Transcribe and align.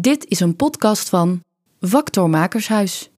Dit 0.00 0.26
is 0.28 0.40
een 0.40 0.56
podcast 0.56 1.08
van 1.08 1.42
Vactor 1.80 2.30
Makershuis. 2.30 3.10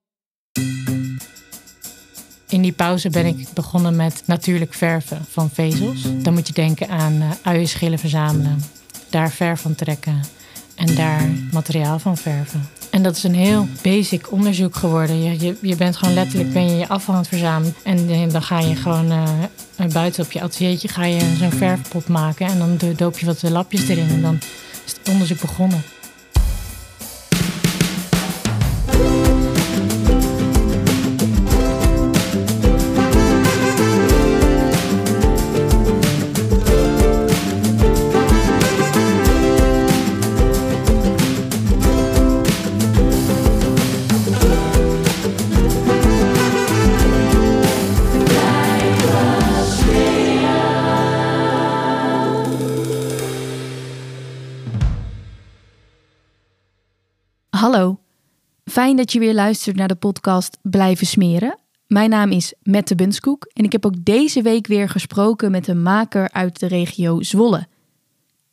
In 2.48 2.62
die 2.62 2.72
pauze 2.72 3.10
ben 3.10 3.26
ik 3.26 3.46
begonnen 3.54 3.96
met 3.96 4.22
natuurlijk 4.26 4.74
verven 4.74 5.24
van 5.29 5.50
vezels. 5.50 6.06
Dan 6.22 6.32
moet 6.32 6.46
je 6.46 6.53
denken 6.53 6.88
aan 6.88 7.12
uh, 7.12 7.30
uienschillen 7.42 7.98
verzamelen, 7.98 8.62
daar 9.10 9.30
verf 9.30 9.60
van 9.60 9.74
trekken 9.74 10.21
en 10.74 10.95
daar 10.95 11.30
materiaal 11.53 11.98
van 11.98 12.16
verven. 12.16 12.68
En 12.91 13.03
dat 13.03 13.17
is 13.17 13.23
een 13.23 13.35
heel 13.35 13.67
basic 13.83 14.33
onderzoek 14.33 14.77
geworden. 14.77 15.23
Je, 15.23 15.46
je, 15.46 15.57
je 15.61 15.77
bent 15.77 15.96
gewoon 15.96 16.14
letterlijk 16.14 16.53
ben 16.53 16.71
je, 16.71 16.77
je 16.77 16.89
afval 16.89 17.14
aan 17.14 17.21
het 17.21 17.29
verzamelen. 17.29 17.75
En 17.83 18.29
dan 18.29 18.43
ga 18.43 18.61
je 18.61 18.77
gewoon 18.77 19.12
uh, 19.12 19.87
buiten 19.93 20.25
op 20.25 20.33
je 20.33 20.41
ateliertje 20.41 20.89
ga 20.89 21.05
je 21.05 21.35
zo'n 21.39 21.53
verfpot 21.53 22.09
maken. 22.09 22.46
En 22.46 22.59
dan 22.59 22.95
doop 22.96 23.19
je 23.19 23.27
wat 23.27 23.43
lapjes 23.43 23.89
erin. 23.89 24.09
En 24.09 24.23
dan 24.23 24.39
is 24.85 24.93
het 24.93 25.09
onderzoek 25.09 25.41
begonnen. 25.41 25.91
Hallo, 57.62 58.00
fijn 58.64 58.97
dat 58.97 59.12
je 59.12 59.19
weer 59.19 59.34
luistert 59.34 59.77
naar 59.77 59.89
de 59.89 59.94
podcast 59.94 60.58
Blijven 60.62 61.06
Smeren. 61.06 61.59
Mijn 61.87 62.11
naam 62.11 62.31
is 62.31 62.55
Mette 62.62 62.95
Bunskoek 62.95 63.45
en 63.53 63.64
ik 63.64 63.73
heb 63.73 63.87
ook 63.87 64.05
deze 64.05 64.42
week 64.42 64.67
weer 64.67 64.89
gesproken 64.89 65.50
met 65.50 65.69
een 65.69 65.83
maker 65.83 66.31
uit 66.31 66.61
de 66.61 66.67
regio 66.67 67.22
Zwolle. 67.22 67.67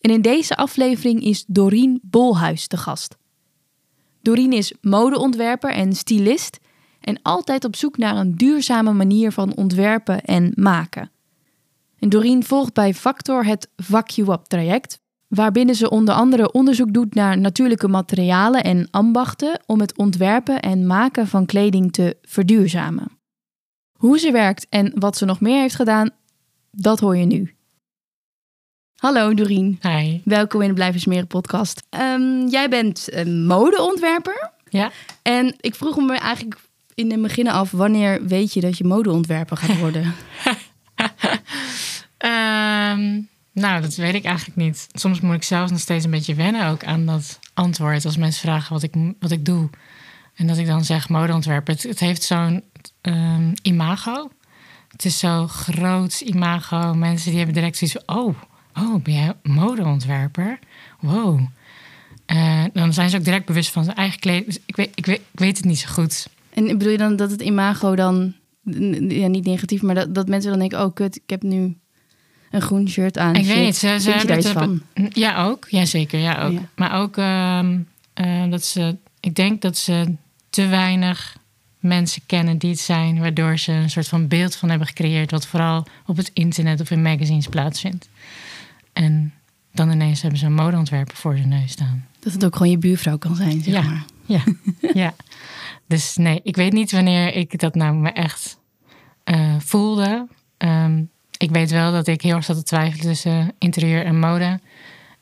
En 0.02 0.12
in 0.12 0.22
deze 0.22 0.56
aflevering 0.56 1.22
is 1.22 1.46
Dorien 1.48 2.00
Bolhuis 2.04 2.68
de 2.68 2.78
gast. 2.78 3.18
Dorien 4.22 4.54
is 4.54 4.74
modeontwerper 4.82 5.72
en 5.72 5.94
stylist 5.94 6.60
en 7.00 7.22
altijd 7.22 7.66
op 7.66 7.76
zoek 7.76 7.98
naar 7.98 8.16
een 8.16 8.36
duurzame 8.36 8.94
manier 8.94 9.32
van 9.32 9.56
ontwerpen 9.56 10.22
en 10.22 10.52
maken. 10.56 11.12
En 12.00 12.10
Dorien 12.10 12.44
volgt 12.44 12.74
bij 12.74 12.94
Factor 12.94 13.46
het 13.46 13.70
Vacuum 13.76 14.30
Up 14.30 14.44
traject, 14.44 15.00
waarbinnen 15.30 15.76
ze 15.76 15.90
onder 15.90 16.14
andere 16.14 16.52
onderzoek 16.52 16.94
doet 16.94 17.14
naar 17.16 17.38
natuurlijke 17.38 17.88
materialen 17.88 18.64
en 18.64 18.88
ambachten 18.92 19.62
om 19.66 19.80
het 19.80 19.98
ontwerpen 19.98 20.60
en 20.60 20.88
maken 20.88 21.28
van 21.28 21.46
kleding 21.46 21.92
te 21.92 22.18
verduurzamen. 22.22 23.18
Hoe 23.94 24.20
ze 24.20 24.32
werkt 24.32 24.68
en 24.70 24.92
wat 24.96 25.18
ze 25.18 25.26
nog 25.26 25.40
meer 25.40 25.60
heeft 25.60 25.76
gedaan, 25.76 26.10
dat 26.72 27.00
hoor 27.00 27.18
je 27.18 27.26
nu. 27.26 27.54
Hallo 28.96 29.34
Dorien. 29.34 29.80
Hi. 29.82 30.22
Welkom 30.24 30.62
in 30.62 30.68
de 30.68 30.74
Blijven 30.74 31.00
Smeren 31.00 31.28
podcast. 31.28 31.84
Um, 31.90 32.48
jij 32.48 32.70
bent 32.70 33.14
een 33.14 33.46
modeontwerper. 33.46 34.52
Ja. 34.70 34.92
En 35.22 35.56
ik 35.60 35.76
vroeg 35.76 35.98
me 35.98 36.18
eigenlijk 36.18 36.60
in 36.94 37.12
het 37.12 37.22
begin 37.22 37.48
af, 37.48 37.72
wanneer 37.72 38.26
weet 38.26 38.54
je 38.54 38.62
dat 38.62 38.78
je 38.78 38.84
modeontwerper 38.84 39.58
gaat 39.58 39.80
worden? 39.80 40.04
um... 42.18 42.68
Nou, 43.60 43.82
dat 43.82 43.96
weet 43.96 44.14
ik 44.14 44.24
eigenlijk 44.24 44.58
niet. 44.58 44.88
Soms 44.92 45.20
moet 45.20 45.36
ik 45.36 45.44
zelfs 45.44 45.72
nog 45.72 45.80
steeds 45.80 46.06
een 46.06 46.12
beetje 46.12 46.36
wennen 46.36 46.68
ook 46.68 46.84
aan 46.84 47.06
dat 47.06 47.40
antwoord. 47.54 48.06
Als 48.06 48.18
mensen 48.18 48.42
vragen 48.42 48.74
wat 48.74 48.84
ik, 48.84 48.94
wat 49.20 49.32
ik 49.32 49.46
doe. 49.46 49.70
En 50.36 50.48
dat 50.48 50.58
ik 50.58 50.66
dan 50.66 50.86
zeg 50.86 51.10
modeontwerper. 51.10 51.74
Het, 51.74 51.84
het 51.84 52.00
heeft 52.00 52.24
zo'n 52.24 52.64
um, 53.02 53.54
imago. 53.62 54.32
Het 54.88 55.06
is 55.06 55.20
zo 55.20 55.48
groot 55.48 56.20
imago. 56.20 56.94
Mensen 56.94 57.30
die 57.30 57.38
hebben 57.38 57.56
direct 57.56 57.78
zoiets 57.78 57.98
van... 58.06 58.18
Oh, 58.18 58.36
oh 58.74 59.04
ben 59.04 59.14
jij 59.14 59.34
modeontwerper? 59.44 60.60
Wow. 61.00 61.40
Uh, 62.28 62.64
dan 62.74 62.94
zijn 62.94 63.10
ze 63.10 63.18
ook 63.18 63.24
direct 63.24 63.46
bewust 63.46 63.72
van 63.72 63.84
zijn 63.84 63.96
eigen 63.96 64.20
kleding. 64.20 64.58
Ik 64.66 64.76
weet, 64.76 64.92
ik, 64.96 65.06
weet, 65.06 65.22
ik 65.32 65.40
weet 65.40 65.58
het 65.58 65.66
niet 65.66 65.80
zo 65.80 65.88
goed. 65.90 66.28
En 66.54 66.66
bedoel 66.66 66.92
je 66.92 66.98
dan 66.98 67.16
dat 67.16 67.32
het 67.32 67.42
imago 67.42 67.96
dan... 67.96 68.34
Ja, 69.08 69.28
niet 69.28 69.46
negatief, 69.46 69.82
maar 69.82 69.96
dat, 69.96 70.16
dat 70.16 70.28
mensen 70.28 70.50
dan 70.50 70.60
denken... 70.60 70.86
Oh, 70.86 70.94
kut, 70.94 71.16
ik 71.16 71.30
heb 71.30 71.42
nu 71.42 71.78
een 72.52 72.62
groen 72.62 72.90
shirt 72.90 73.18
aan. 73.18 73.36
Ik 73.36 73.46
weet 73.46 73.64
niet, 73.66 73.76
ze, 73.76 73.98
ze 74.00 74.12
hebben 74.12 74.36
het 74.36 74.48
van. 74.48 74.82
Ja, 75.10 75.46
ook. 75.46 75.68
Jazeker, 75.70 76.20
ja, 76.20 76.44
ook. 76.44 76.52
Ja. 76.52 76.70
Maar 76.76 76.94
ook 77.02 77.18
uh, 77.18 77.70
uh, 78.16 78.52
dat 78.52 78.66
ze, 78.66 78.96
ik 79.20 79.36
denk 79.36 79.62
dat 79.62 79.78
ze 79.78 80.16
te 80.50 80.68
weinig 80.68 81.38
mensen 81.80 82.22
kennen 82.26 82.58
die 82.58 82.70
het 82.70 82.80
zijn, 82.80 83.20
waardoor 83.20 83.58
ze 83.58 83.72
een 83.72 83.90
soort 83.90 84.08
van 84.08 84.28
beeld 84.28 84.56
van 84.56 84.70
hebben 84.70 84.88
gecreëerd, 84.88 85.32
wat 85.32 85.48
vooral 85.48 85.88
op 86.06 86.18
het 86.18 86.32
internet 86.34 86.82
of 86.82 86.92
in 86.92 87.02
magazines 87.02 87.48
plaatsvindt. 87.48 88.10
En 88.94 89.34
dan 89.74 89.92
ineens 89.92 90.22
hebben 90.22 90.40
ze 90.40 90.46
een 90.46 90.54
modeontwerper 90.54 91.16
voor 91.16 91.34
hun 91.34 91.48
neus 91.48 91.72
staan. 91.72 92.06
Dat 92.20 92.34
het 92.34 92.46
ook 92.46 92.56
gewoon 92.56 92.72
je 92.72 92.78
buurvrouw 92.78 93.18
kan 93.18 93.36
zijn, 93.36 93.64
zeg 93.64 93.74
ja. 93.74 93.82
maar. 93.82 94.06
Ja, 94.26 94.44
ja. 95.04 95.14
Dus 95.88 96.16
nee, 96.16 96.40
ik 96.44 96.56
weet 96.56 96.74
niet 96.74 96.92
wanneer 96.92 97.36
ik 97.36 97.60
dat 97.60 97.76
nou 97.76 97.96
me 97.96 98.10
echt 98.10 98.60
uh, 99.26 99.56
voelde. 99.60 100.28
Ik 101.50 101.56
weet 101.56 101.72
wel 101.72 101.92
dat 101.92 102.08
ik 102.08 102.22
heel 102.22 102.36
erg 102.36 102.44
zat 102.44 102.56
te 102.56 102.64
twijfelen 102.64 103.06
tussen 103.06 103.52
interieur 103.58 104.06
en 104.06 104.20
mode. 104.20 104.60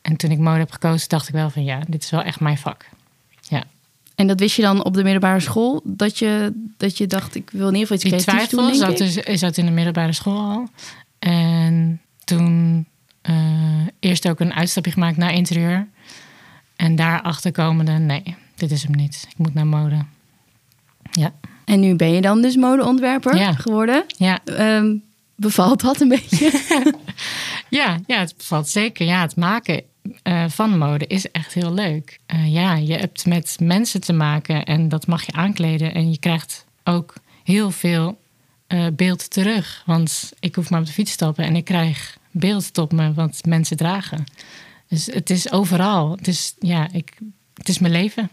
En 0.01 0.15
toen 0.15 0.31
ik 0.31 0.37
mode 0.37 0.59
heb 0.59 0.71
gekozen, 0.71 1.09
dacht 1.09 1.27
ik 1.27 1.33
wel 1.33 1.49
van 1.49 1.63
ja, 1.63 1.79
dit 1.87 2.03
is 2.03 2.09
wel 2.09 2.21
echt 2.21 2.39
mijn 2.39 2.57
vak. 2.57 2.85
Ja. 3.41 3.63
En 4.15 4.27
dat 4.27 4.39
wist 4.39 4.55
je 4.55 4.61
dan 4.61 4.83
op 4.83 4.93
de 4.93 5.03
middelbare 5.03 5.39
school? 5.39 5.81
Dat 5.83 6.17
je, 6.17 6.53
dat 6.77 6.97
je 6.97 7.07
dacht, 7.07 7.35
ik 7.35 7.49
wil 7.49 7.67
in 7.67 7.75
ieder 7.75 7.87
geval 7.87 7.95
iets 7.95 8.25
creatiefs 8.25 8.47
twijfel 8.47 8.57
doen, 8.57 8.79
denk 8.79 8.97
zat, 8.97 9.25
dus, 9.25 9.39
zat 9.39 9.57
in 9.57 9.65
de 9.65 9.71
middelbare 9.71 10.13
school 10.13 10.39
al. 10.39 10.67
En 11.19 12.01
toen 12.23 12.85
uh, 13.29 13.35
eerst 13.99 14.29
ook 14.29 14.39
een 14.39 14.53
uitstapje 14.53 14.91
gemaakt 14.91 15.17
naar 15.17 15.33
interieur. 15.33 15.87
En 16.75 16.95
daarachter 16.95 17.51
komende, 17.51 17.91
nee, 17.91 18.35
dit 18.55 18.71
is 18.71 18.83
hem 18.83 18.95
niet. 18.95 19.25
Ik 19.29 19.37
moet 19.37 19.53
naar 19.53 19.67
mode. 19.67 20.05
Ja. 21.11 21.33
En 21.65 21.79
nu 21.79 21.95
ben 21.95 22.11
je 22.11 22.21
dan 22.21 22.41
dus 22.41 22.55
modeontwerper 22.55 23.37
Ja. 23.37 23.53
geworden. 23.53 24.03
Ja. 24.17 24.39
Ehm, 24.45 24.95
bevalt 25.37 25.81
dat 25.81 26.01
een 26.01 26.07
beetje? 26.07 26.51
Ja, 27.69 27.99
ja, 28.07 28.19
het 28.19 28.37
bevalt 28.37 28.69
zeker. 28.69 29.05
Ja, 29.05 29.21
het 29.21 29.35
maken 29.35 29.83
uh, 30.23 30.49
van 30.49 30.77
mode 30.77 31.07
is 31.07 31.31
echt 31.31 31.53
heel 31.53 31.73
leuk. 31.73 32.19
Uh, 32.33 32.53
ja, 32.53 32.75
je 32.75 32.93
hebt 32.93 33.25
met 33.25 33.57
mensen 33.59 34.01
te 34.01 34.13
maken 34.13 34.65
en 34.65 34.89
dat 34.89 35.07
mag 35.07 35.25
je 35.25 35.31
aankleden. 35.31 35.93
En 35.93 36.11
je 36.11 36.19
krijgt 36.19 36.65
ook 36.83 37.13
heel 37.43 37.71
veel 37.71 38.19
uh, 38.67 38.85
beeld 38.93 39.29
terug. 39.29 39.83
Want 39.85 40.31
ik 40.39 40.55
hoef 40.55 40.69
maar 40.69 40.79
op 40.79 40.85
de 40.85 40.91
fiets 40.91 41.09
te 41.09 41.15
stappen 41.15 41.43
en 41.43 41.55
ik 41.55 41.65
krijg 41.65 42.17
beeld 42.31 42.73
tot 42.73 42.91
me 42.91 43.13
wat 43.13 43.39
mensen 43.47 43.77
dragen. 43.77 44.25
Dus 44.87 45.05
het 45.05 45.29
is 45.29 45.51
overal. 45.51 46.11
Het 46.11 46.27
is, 46.27 46.55
ja, 46.59 46.87
ik, 46.91 47.17
het 47.53 47.69
is 47.69 47.79
mijn 47.79 47.93
leven. 47.93 48.29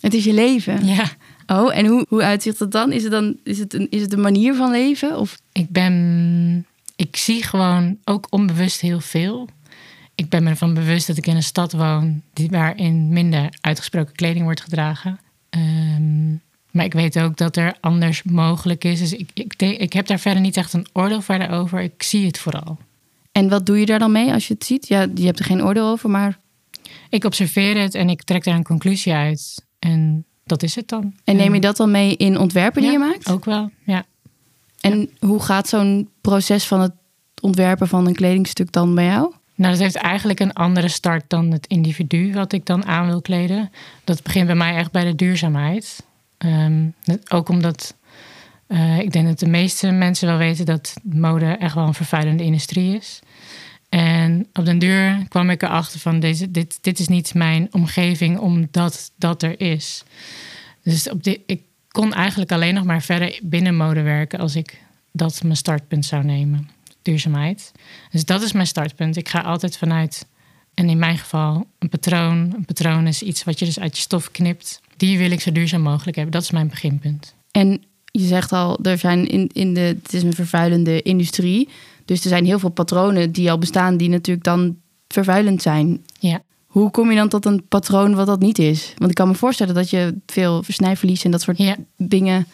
Het 0.00 0.14
is 0.14 0.24
je 0.24 0.32
leven. 0.32 0.86
Ja. 0.86 1.10
Oh, 1.46 1.76
en 1.76 1.86
hoe, 1.86 2.06
hoe 2.08 2.22
uitziet 2.22 2.58
dat 2.58 2.72
dan? 2.72 2.92
Is 2.92 3.02
het 3.02 3.12
dan 3.12 3.36
is 3.44 3.58
het 3.58 3.74
een, 3.74 3.86
is 3.90 4.00
het 4.00 4.12
een 4.12 4.20
manier 4.20 4.54
van 4.54 4.70
leven? 4.70 5.18
Of? 5.18 5.38
Ik 5.52 5.70
ben. 5.70 6.66
Ik 6.96 7.16
zie 7.16 7.42
gewoon 7.42 7.98
ook 8.04 8.26
onbewust 8.30 8.80
heel 8.80 9.00
veel. 9.00 9.48
Ik 10.14 10.28
ben 10.28 10.42
me 10.42 10.50
ervan 10.50 10.74
bewust 10.74 11.06
dat 11.06 11.16
ik 11.16 11.26
in 11.26 11.36
een 11.36 11.42
stad 11.42 11.72
woon 11.72 12.22
die, 12.32 12.48
waarin 12.50 13.08
minder 13.08 13.48
uitgesproken 13.60 14.14
kleding 14.14 14.44
wordt 14.44 14.60
gedragen. 14.60 15.18
Um, 15.50 16.40
maar 16.70 16.84
ik 16.84 16.92
weet 16.92 17.18
ook 17.18 17.36
dat 17.36 17.56
er 17.56 17.76
anders 17.80 18.22
mogelijk 18.22 18.84
is. 18.84 18.98
Dus 18.98 19.12
ik, 19.12 19.30
ik, 19.34 19.62
ik 19.62 19.92
heb 19.92 20.06
daar 20.06 20.18
verder 20.18 20.40
niet 20.40 20.56
echt 20.56 20.72
een 20.72 20.86
oordeel 20.92 21.20
verder 21.20 21.50
over. 21.50 21.80
Ik 21.80 22.02
zie 22.02 22.26
het 22.26 22.38
vooral. 22.38 22.78
En 23.32 23.48
wat 23.48 23.66
doe 23.66 23.80
je 23.80 23.86
daar 23.86 23.98
dan 23.98 24.12
mee 24.12 24.32
als 24.32 24.48
je 24.48 24.54
het 24.54 24.64
ziet? 24.64 24.88
Ja, 24.88 25.06
je 25.14 25.26
hebt 25.26 25.38
er 25.38 25.44
geen 25.44 25.64
oordeel 25.64 25.88
over, 25.88 26.10
maar. 26.10 26.38
Ik 27.10 27.24
observeer 27.24 27.80
het 27.80 27.94
en 27.94 28.08
ik 28.08 28.22
trek 28.22 28.44
daar 28.44 28.54
een 28.54 28.62
conclusie 28.62 29.12
uit. 29.12 29.64
En 29.78 30.24
dat 30.46 30.62
is 30.62 30.74
het 30.74 30.88
dan. 30.88 31.14
En 31.24 31.36
neem 31.36 31.54
je 31.54 31.60
dat 31.60 31.76
dan 31.76 31.90
mee 31.90 32.16
in 32.16 32.38
ontwerpen 32.38 32.82
die 32.82 32.90
ja, 32.90 32.98
je 32.98 33.04
maakt? 33.04 33.30
Ook 33.30 33.44
wel, 33.44 33.70
ja. 33.84 34.04
En 34.80 35.00
ja. 35.00 35.26
hoe 35.26 35.42
gaat 35.42 35.68
zo'n 35.68 36.08
proces 36.20 36.66
van 36.66 36.80
het 36.80 36.92
ontwerpen 37.42 37.88
van 37.88 38.06
een 38.06 38.14
kledingstuk 38.14 38.72
dan 38.72 38.94
bij 38.94 39.04
jou? 39.04 39.32
Nou, 39.54 39.72
dat 39.72 39.82
heeft 39.82 39.96
eigenlijk 39.96 40.40
een 40.40 40.52
andere 40.52 40.88
start 40.88 41.24
dan 41.28 41.50
het 41.50 41.66
individu 41.66 42.32
wat 42.32 42.52
ik 42.52 42.66
dan 42.66 42.84
aan 42.86 43.06
wil 43.06 43.20
kleden. 43.20 43.70
Dat 44.04 44.22
begint 44.22 44.46
bij 44.46 44.54
mij 44.54 44.76
echt 44.76 44.90
bij 44.90 45.04
de 45.04 45.14
duurzaamheid. 45.14 46.04
Um, 46.38 46.94
ook 47.28 47.48
omdat 47.48 47.94
uh, 48.68 48.98
ik 48.98 49.12
denk 49.12 49.26
dat 49.26 49.38
de 49.38 49.48
meeste 49.48 49.90
mensen 49.90 50.28
wel 50.28 50.36
weten 50.36 50.66
dat 50.66 50.94
mode 51.02 51.44
echt 51.46 51.74
wel 51.74 51.86
een 51.86 51.94
vervuilende 51.94 52.44
industrie 52.44 52.96
is. 52.96 53.20
En 53.88 54.46
op 54.52 54.64
den 54.64 54.78
duur 54.78 55.26
kwam 55.28 55.50
ik 55.50 55.62
erachter 55.62 56.00
van 56.00 56.20
deze, 56.20 56.50
dit, 56.50 56.78
dit 56.80 56.98
is 56.98 57.08
niet 57.08 57.34
mijn 57.34 57.68
omgeving 57.70 58.38
omdat 58.38 59.12
dat 59.16 59.42
er 59.42 59.60
is. 59.60 60.04
Dus 60.82 61.10
op 61.10 61.22
dit, 61.24 61.40
ik 61.46 61.62
kon 61.88 62.12
eigenlijk 62.12 62.52
alleen 62.52 62.74
nog 62.74 62.84
maar 62.84 63.02
verder 63.02 63.38
binnen 63.42 63.76
mode 63.76 64.02
werken 64.02 64.38
als 64.38 64.56
ik 64.56 64.80
dat 65.12 65.42
mijn 65.42 65.56
startpunt 65.56 66.04
zou 66.04 66.24
nemen. 66.24 66.70
Duurzaamheid. 67.02 67.72
Dus 68.10 68.24
dat 68.24 68.42
is 68.42 68.52
mijn 68.52 68.66
startpunt. 68.66 69.16
Ik 69.16 69.28
ga 69.28 69.40
altijd 69.40 69.76
vanuit 69.76 70.26
En 70.74 70.88
in 70.88 70.98
mijn 70.98 71.18
geval 71.18 71.66
een 71.78 71.88
patroon. 71.88 72.52
Een 72.56 72.64
patroon 72.64 73.06
is 73.06 73.22
iets 73.22 73.44
wat 73.44 73.58
je 73.58 73.64
dus 73.64 73.78
uit 73.78 73.96
je 73.96 74.02
stof 74.02 74.30
knipt. 74.30 74.80
Die 74.96 75.18
wil 75.18 75.30
ik 75.30 75.40
zo 75.40 75.52
duurzaam 75.52 75.80
mogelijk 75.80 76.16
hebben. 76.16 76.34
Dat 76.34 76.42
is 76.42 76.50
mijn 76.50 76.68
beginpunt. 76.68 77.34
En 77.50 77.84
je 78.04 78.26
zegt 78.26 78.52
al, 78.52 78.78
er 78.82 78.98
zijn 78.98 79.28
in, 79.28 79.50
in 79.52 79.74
de, 79.74 79.80
het 79.80 80.12
is 80.12 80.22
een 80.22 80.32
vervuilende 80.32 81.02
industrie. 81.02 81.68
Dus 82.06 82.22
er 82.22 82.28
zijn 82.28 82.44
heel 82.44 82.58
veel 82.58 82.70
patronen 82.70 83.32
die 83.32 83.50
al 83.50 83.58
bestaan, 83.58 83.96
die 83.96 84.08
natuurlijk 84.08 84.44
dan 84.46 84.76
vervuilend 85.08 85.62
zijn. 85.62 86.04
Ja. 86.18 86.42
Hoe 86.66 86.90
kom 86.90 87.10
je 87.10 87.16
dan 87.16 87.28
tot 87.28 87.46
een 87.46 87.68
patroon 87.68 88.14
wat 88.14 88.26
dat 88.26 88.40
niet 88.40 88.58
is? 88.58 88.94
Want 88.96 89.10
ik 89.10 89.16
kan 89.16 89.28
me 89.28 89.34
voorstellen 89.34 89.74
dat 89.74 89.90
je 89.90 90.14
veel 90.26 90.62
versnijverlies 90.62 91.24
en 91.24 91.30
dat 91.30 91.42
soort 91.42 91.58
Ja. 91.58 91.76
dingen 91.96 92.46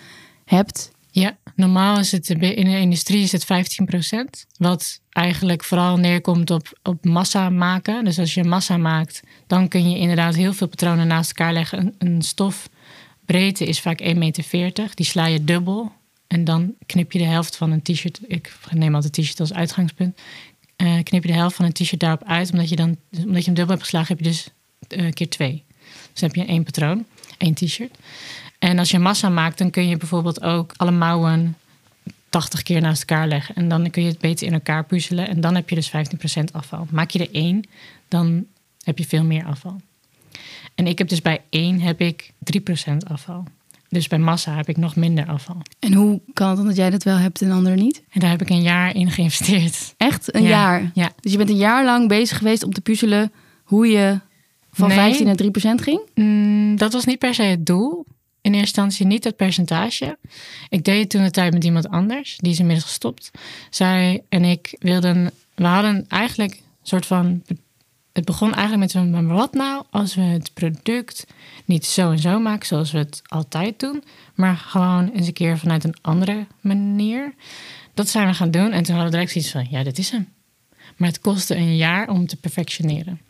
hebt. 0.44 0.90
Ja, 1.10 1.37
normaal 1.54 1.99
is 1.99 2.12
het 2.12 2.31
in 2.31 2.38
de 2.38 2.78
industrie 2.78 3.22
is 3.22 3.32
het 3.32 3.44
15%. 3.44 4.46
Wat 4.58 5.00
eigenlijk 5.10 5.64
vooral 5.64 5.96
neerkomt 5.96 6.50
op, 6.50 6.78
op 6.82 7.04
massa 7.04 7.50
maken. 7.50 8.04
Dus 8.04 8.19
als 8.19 8.34
je 8.34 8.44
massa 8.44 8.76
maakt, 8.76 9.22
dan 9.46 9.69
kun 9.69 9.90
je 9.90 9.99
inderdaad 9.99 10.34
heel 10.34 10.52
veel 10.52 10.66
patronen 10.69 11.06
naast 11.06 11.28
elkaar 11.28 11.52
leggen. 11.52 11.78
Een, 11.78 11.94
een 11.99 12.22
stofbreedte 12.22 13.64
is 13.64 13.81
vaak 13.81 14.02
1,40 14.02 14.08
meter. 14.14 14.90
Die 14.94 15.06
sla 15.06 15.26
je 15.26 15.44
dubbel. 15.44 15.93
En 16.32 16.44
dan 16.44 16.75
knip 16.87 17.12
je 17.12 17.19
de 17.19 17.25
helft 17.25 17.56
van 17.56 17.70
een 17.70 17.82
t-shirt. 17.82 18.20
Ik 18.26 18.55
neem 18.70 18.94
altijd 18.94 19.12
t-shirt 19.12 19.40
als 19.40 19.52
uitgangspunt. 19.52 20.20
Eh, 20.76 21.02
knip 21.02 21.23
je 21.23 21.31
de 21.31 21.37
helft 21.38 21.56
van 21.56 21.64
een 21.64 21.73
t-shirt 21.73 22.00
daarop 22.00 22.25
uit. 22.25 22.52
Omdat 22.52 22.69
je, 22.69 22.76
dan, 22.76 22.96
omdat 23.11 23.38
je 23.38 23.44
hem 23.44 23.55
dubbel 23.55 23.69
hebt 23.69 23.82
geslagen, 23.82 24.17
heb 24.17 24.25
je 24.25 24.31
dus 24.31 24.49
eh, 24.88 25.12
keer 25.12 25.29
twee. 25.29 25.64
Dus 26.12 26.20
dan 26.20 26.29
heb 26.29 26.34
je 26.34 26.52
één 26.52 26.62
patroon, 26.64 27.05
één 27.38 27.55
t-shirt. 27.55 27.99
En 28.58 28.79
als 28.79 28.90
je 28.90 28.99
massa 28.99 29.29
maakt, 29.29 29.58
dan 29.58 29.70
kun 29.70 29.88
je 29.88 29.96
bijvoorbeeld 29.96 30.43
ook 30.43 30.73
alle 30.76 30.90
mouwen 30.90 31.56
80 32.29 32.62
keer 32.62 32.81
naast 32.81 33.00
elkaar 33.00 33.28
leggen. 33.28 33.55
En 33.55 33.69
dan 33.69 33.90
kun 33.90 34.02
je 34.02 34.08
het 34.08 34.19
beter 34.19 34.46
in 34.46 34.52
elkaar 34.52 34.85
puzzelen. 34.85 35.28
En 35.28 35.40
dan 35.40 35.55
heb 35.55 35.69
je 35.69 35.75
dus 35.75 35.90
15% 35.90 35.93
afval. 36.52 36.87
Maak 36.90 37.11
je 37.11 37.19
er 37.19 37.35
één, 37.35 37.64
dan 38.08 38.46
heb 38.82 38.99
je 38.99 39.06
veel 39.06 39.25
meer 39.25 39.44
afval. 39.44 39.81
En 40.75 40.87
ik 40.87 40.99
heb 40.99 41.08
dus 41.08 41.23
bij 41.23 41.40
één 41.50 41.81
heb 41.81 42.00
ik 42.00 42.32
3% 42.52 42.96
afval. 43.08 43.44
Dus 43.93 44.09
bij 44.09 44.19
massa 44.19 44.56
heb 44.56 44.69
ik 44.69 44.77
nog 44.77 44.97
minder 44.97 45.27
afval. 45.27 45.56
En 45.79 45.93
hoe 45.93 46.21
kan 46.33 46.49
het 46.49 46.56
dan 46.56 46.67
dat 46.67 46.77
jij 46.77 46.91
dat 46.91 47.03
wel 47.03 47.17
hebt 47.17 47.43
en 47.43 47.50
anderen 47.50 47.79
niet? 47.79 48.03
En 48.11 48.21
daar 48.21 48.31
heb 48.31 48.41
ik 48.43 48.50
een 48.50 48.62
jaar 48.62 48.94
in 48.94 49.11
geïnvesteerd. 49.11 49.94
Echt? 49.97 50.35
Een 50.35 50.43
Ja, 50.43 50.49
jaar? 50.49 50.91
Ja. 50.94 51.11
Dus 51.21 51.33
je 51.33 51.39
bent 51.39 51.50
een 51.50 51.56
jaar 51.56 51.85
lang 51.85 52.09
bezig 52.09 52.39
geweest 52.39 52.62
om 52.62 52.73
te 52.73 52.81
puzzelen 52.81 53.33
hoe 53.65 53.87
je 53.87 54.21
van 54.73 54.89
Nee. 54.89 54.97
15 54.97 55.27
naar 55.27 55.37
3% 55.37 55.83
ging? 55.83 56.00
Mm, 56.15 56.77
dat 56.77 56.93
was 56.93 57.05
niet 57.05 57.19
per 57.19 57.35
se 57.35 57.43
het 57.43 57.67
doel. 57.67 58.05
In 58.41 58.50
eerste 58.55 58.59
instantie 58.59 59.06
niet 59.06 59.25
het 59.25 59.37
percentage. 59.37 60.19
Ik 60.69 60.85
deed 60.85 61.00
het 61.00 61.11
toen 61.11 61.23
de 61.23 61.31
tijd 61.31 61.53
met 61.53 61.65
iemand 61.65 61.88
anders. 61.88 62.37
Die 62.37 62.53
is 62.53 62.59
inmiddels 62.59 62.87
gestopt. 62.87 63.31
Zij 63.71 64.23
en 64.29 64.45
ik 64.45 64.77
wilden... 64.79 65.31
We 65.55 65.65
hadden 65.65 66.05
eigenlijk 66.09 66.53
een 66.53 66.62
soort 66.83 67.06
van... 67.06 67.43
Het 68.12 68.25
begon 68.25 68.55
eigenlijk 68.55 68.79
met 68.79 68.91
zo'n... 68.91 69.11
Maar 69.11 69.26
wat 69.26 69.53
nou 69.53 69.85
als 69.91 70.14
we 70.14 70.20
het 70.20 70.50
product 70.55 71.26
niet 71.64 71.87
zo 71.87 72.11
en 72.11 72.19
zo 72.19 72.41
maken... 72.41 72.67
zoals 72.67 72.93
we 72.93 72.99
het 72.99 73.23
altijd 73.26 73.81
doen... 73.81 74.05
maar 74.35 74.56
gewoon 74.56 75.11
eens 75.11 75.26
een 75.26 75.32
keer 75.32 75.59
vanuit 75.59 75.85
een 75.85 75.97
andere 76.00 76.47
manier. 76.61 77.35
Dat 77.94 78.09
zijn 78.09 78.26
we 78.26 78.35
gaan 78.35 78.50
doen. 78.50 78.70
En 78.73 78.82
toen 78.82 78.94
hadden 78.94 79.05
we 79.05 79.11
direct 79.11 79.31
zoiets 79.31 79.50
van... 79.50 79.67
Ja, 79.70 79.82
dit 79.82 79.99
is 79.99 80.11
hem. 80.11 80.29
Maar 80.97 81.09
het 81.09 81.20
kostte 81.20 81.56
een 81.56 81.76
jaar 81.76 82.09
om 82.09 82.26
te 82.26 82.37
perfectioneren. 82.37 83.20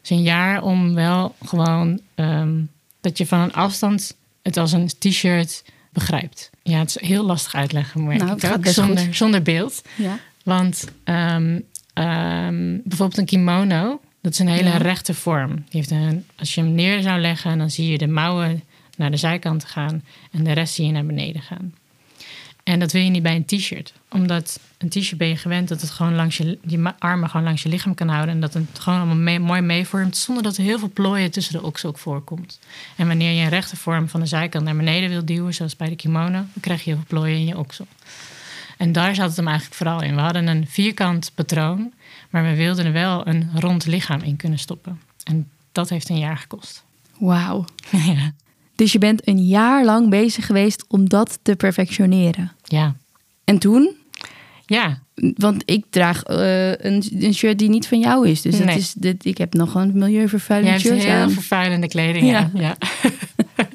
Dus 0.00 0.10
een 0.10 0.22
jaar 0.22 0.62
om 0.62 0.94
wel 0.94 1.34
gewoon 1.44 2.00
ehm, 2.14 2.60
dat 3.00 3.18
je 3.18 3.26
van 3.26 3.40
een 3.40 3.52
afstand 3.52 4.16
het 4.42 4.56
als 4.56 4.72
een 4.72 4.90
t-shirt 4.98 5.64
begrijpt. 5.92 6.50
Ja, 6.62 6.78
het 6.78 6.88
is 6.88 7.08
heel 7.08 7.24
lastig 7.24 7.54
uitleggen, 7.54 8.04
Nou, 8.04 8.36
ik 8.36 8.44
ook, 8.44 8.66
zonder, 8.66 9.14
zonder 9.14 9.42
beeld. 9.42 9.82
Ja. 9.96 10.18
Want 10.44 10.84
ehm, 11.04 11.60
ehm, 11.92 12.78
bijvoorbeeld 12.84 13.18
een 13.18 13.24
kimono, 13.24 14.00
dat 14.20 14.32
is 14.32 14.38
een 14.38 14.48
hele 14.48 14.68
Ja. 14.68 14.76
rechte 14.76 15.14
vorm. 15.14 15.54
Die 15.54 15.64
heeft 15.68 15.90
een, 15.90 16.26
als 16.36 16.54
je 16.54 16.60
hem 16.60 16.74
neer 16.74 17.02
zou 17.02 17.20
leggen, 17.20 17.58
dan 17.58 17.70
zie 17.70 17.90
je 17.90 17.98
de 17.98 18.06
mouwen 18.08 18.62
naar 18.96 19.10
de 19.10 19.16
zijkant 19.16 19.64
gaan 19.64 20.04
en 20.32 20.44
de 20.44 20.52
rest 20.52 20.74
zie 20.74 20.86
je 20.86 20.92
naar 20.92 21.06
beneden 21.06 21.42
gaan. 21.42 21.74
En 22.64 22.78
dat 22.78 22.92
wil 22.92 23.02
je 23.02 23.10
niet 23.10 23.22
bij 23.22 23.34
een 23.36 23.44
t-shirt. 23.44 23.92
Omdat 24.10 24.60
een 24.78 24.88
t-shirt 24.88 25.18
ben 25.18 25.28
je 25.28 25.36
gewend 25.36 25.68
dat 25.68 25.80
het 25.80 25.90
gewoon 25.90 26.14
langs 26.14 26.36
je, 26.36 26.58
armen 26.98 27.28
gewoon 27.30 27.46
langs 27.46 27.62
je 27.62 27.68
lichaam 27.68 27.94
kan 27.94 28.08
houden. 28.08 28.34
En 28.34 28.40
dat 28.40 28.54
het 28.54 28.78
gewoon 28.78 28.98
allemaal 28.98 29.16
mee- 29.16 29.38
mooi 29.40 29.60
meevormt. 29.60 30.16
Zonder 30.16 30.42
dat 30.42 30.56
er 30.56 30.62
heel 30.62 30.78
veel 30.78 30.90
plooien 30.92 31.30
tussen 31.30 31.52
de 31.52 31.62
oksel 31.62 31.88
ook 31.88 31.98
voorkomt. 31.98 32.58
En 32.96 33.06
wanneer 33.06 33.32
je 33.32 33.42
een 33.42 33.48
rechte 33.48 33.76
vorm 33.76 34.08
van 34.08 34.20
de 34.20 34.26
zijkant 34.26 34.64
naar 34.64 34.76
beneden 34.76 35.08
wil 35.08 35.24
duwen, 35.24 35.54
zoals 35.54 35.76
bij 35.76 35.88
de 35.88 35.96
kimono, 35.96 36.30
dan 36.32 36.48
krijg 36.60 36.84
je 36.84 36.90
heel 36.90 36.98
veel 36.98 37.18
plooien 37.18 37.36
in 37.38 37.46
je 37.46 37.58
oksel. 37.58 37.86
En 38.76 38.92
daar 38.92 39.14
zat 39.14 39.26
het 39.28 39.36
hem 39.36 39.46
eigenlijk 39.48 39.76
vooral 39.76 40.02
in. 40.02 40.14
We 40.14 40.20
hadden 40.20 40.46
een 40.46 40.66
vierkant 40.68 41.32
patroon, 41.34 41.92
maar 42.30 42.44
we 42.44 42.54
wilden 42.56 42.86
er 42.86 42.92
wel 42.92 43.26
een 43.26 43.50
rond 43.54 43.86
lichaam 43.86 44.20
in 44.22 44.36
kunnen 44.36 44.58
stoppen. 44.58 45.00
En 45.24 45.48
dat 45.72 45.88
heeft 45.88 46.08
een 46.08 46.18
jaar 46.18 46.36
gekost. 46.36 46.84
Wauw. 47.18 47.64
ja. 47.90 48.32
Dus 48.74 48.92
je 48.92 48.98
bent 48.98 49.28
een 49.28 49.46
jaar 49.46 49.84
lang 49.84 50.08
bezig 50.10 50.46
geweest 50.46 50.84
om 50.88 51.08
dat 51.08 51.38
te 51.42 51.56
perfectioneren. 51.56 52.52
Ja. 52.64 52.94
En 53.44 53.58
toen? 53.58 53.96
Ja. 54.66 54.98
Want 55.34 55.62
ik 55.64 55.84
draag 55.90 56.22
eh, 56.22 56.68
een, 56.70 57.04
een 57.18 57.34
shirt 57.34 57.58
die 57.58 57.68
niet 57.68 57.86
van 57.88 57.98
jou 57.98 58.28
is. 58.28 58.42
Dus 58.42 58.58
Nee. 58.58 58.76
is, 58.76 58.92
dit, 58.92 59.24
ik 59.24 59.38
heb 59.38 59.54
nog 59.54 59.74
een 59.74 59.86
Je 59.86 59.92
milieuvervuilend 59.92 60.70
hebt 60.70 60.82
shirt 60.84 61.04
heel 61.04 61.12
aan. 61.22 61.30
vervuilende 61.30 61.88
kleding. 61.88 62.26
Ja, 62.30 62.50
Ja. 62.54 62.60
ja. 62.60 62.76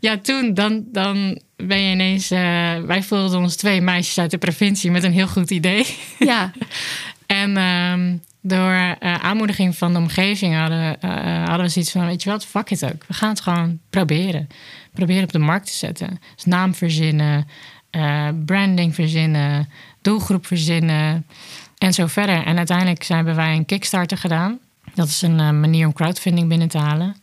ja 0.00 0.18
toen 0.18 0.54
dan, 0.54 0.84
dan 0.92 1.40
ben 1.56 1.80
je 1.80 1.92
ineens... 1.92 2.30
eh, 2.30 2.38
wij 2.80 3.02
voelden 3.02 3.38
ons 3.40 3.56
twee 3.56 3.80
meisjes 3.80 4.18
uit 4.18 4.30
de 4.30 4.38
provincie 4.38 4.90
met 4.90 5.02
een 5.04 5.12
heel 5.12 5.28
goed 5.28 5.50
idee. 5.50 5.86
Ja, 6.18 6.52
En 7.32 7.56
ehm, 7.56 8.16
door 8.40 8.72
eh, 8.72 9.14
aanmoediging 9.14 9.76
van 9.76 9.92
de 9.92 9.98
omgeving 9.98 10.54
hadden, 10.54 11.00
eh, 11.00 11.44
hadden 11.44 11.66
we 11.66 11.68
zoiets 11.68 11.90
van... 11.92 12.06
weet 12.06 12.22
je 12.22 12.30
wat, 12.30 12.46
fuck 12.46 12.70
it 12.70 12.84
ook. 12.84 13.04
We 13.06 13.14
gaan 13.14 13.28
het 13.28 13.40
gewoon 13.40 13.78
proberen. 13.90 14.48
Proberen 14.92 15.22
op 15.22 15.32
de 15.32 15.38
markt 15.38 15.66
te 15.66 15.72
zetten. 15.72 16.20
Dus 16.34 16.44
naam 16.44 16.74
verzinnen, 16.74 17.46
eh, 17.90 18.28
branding 18.44 18.94
verzinnen, 18.94 19.68
doelgroep 20.02 20.46
verzinnen 20.46 21.26
en 21.78 21.92
zo 21.92 22.06
verder. 22.06 22.44
En 22.44 22.56
uiteindelijk 22.56 23.04
hebben 23.04 23.34
wij 23.34 23.56
een 23.56 23.66
Kickstarter 23.66 24.18
gedaan. 24.18 24.58
Dat 24.94 25.08
is 25.08 25.22
een 25.22 25.40
eh, 25.40 25.50
manier 25.50 25.86
om 25.86 25.92
crowdfunding 25.92 26.48
binnen 26.48 26.68
te 26.68 26.78
halen. 26.78 27.16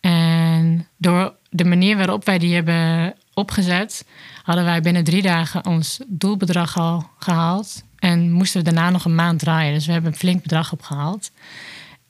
En 0.00 0.86
door 0.96 1.34
de 1.50 1.64
manier 1.64 1.96
waarop 1.96 2.24
wij 2.24 2.38
die 2.38 2.54
hebben 2.54 3.14
opgezet, 3.34 4.04
hadden 4.42 4.64
wij 4.64 4.80
binnen 4.80 5.04
drie 5.04 5.22
dagen 5.22 5.66
ons 5.66 6.00
doelbedrag 6.06 6.78
al 6.78 7.10
gehaald. 7.18 7.84
En 8.00 8.30
moesten 8.30 8.64
we 8.64 8.72
daarna 8.72 8.90
nog 8.90 9.04
een 9.04 9.14
maand 9.14 9.38
draaien. 9.38 9.74
Dus 9.74 9.86
we 9.86 9.92
hebben 9.92 10.10
een 10.10 10.18
flink 10.18 10.42
bedrag 10.42 10.72
opgehaald. 10.72 11.30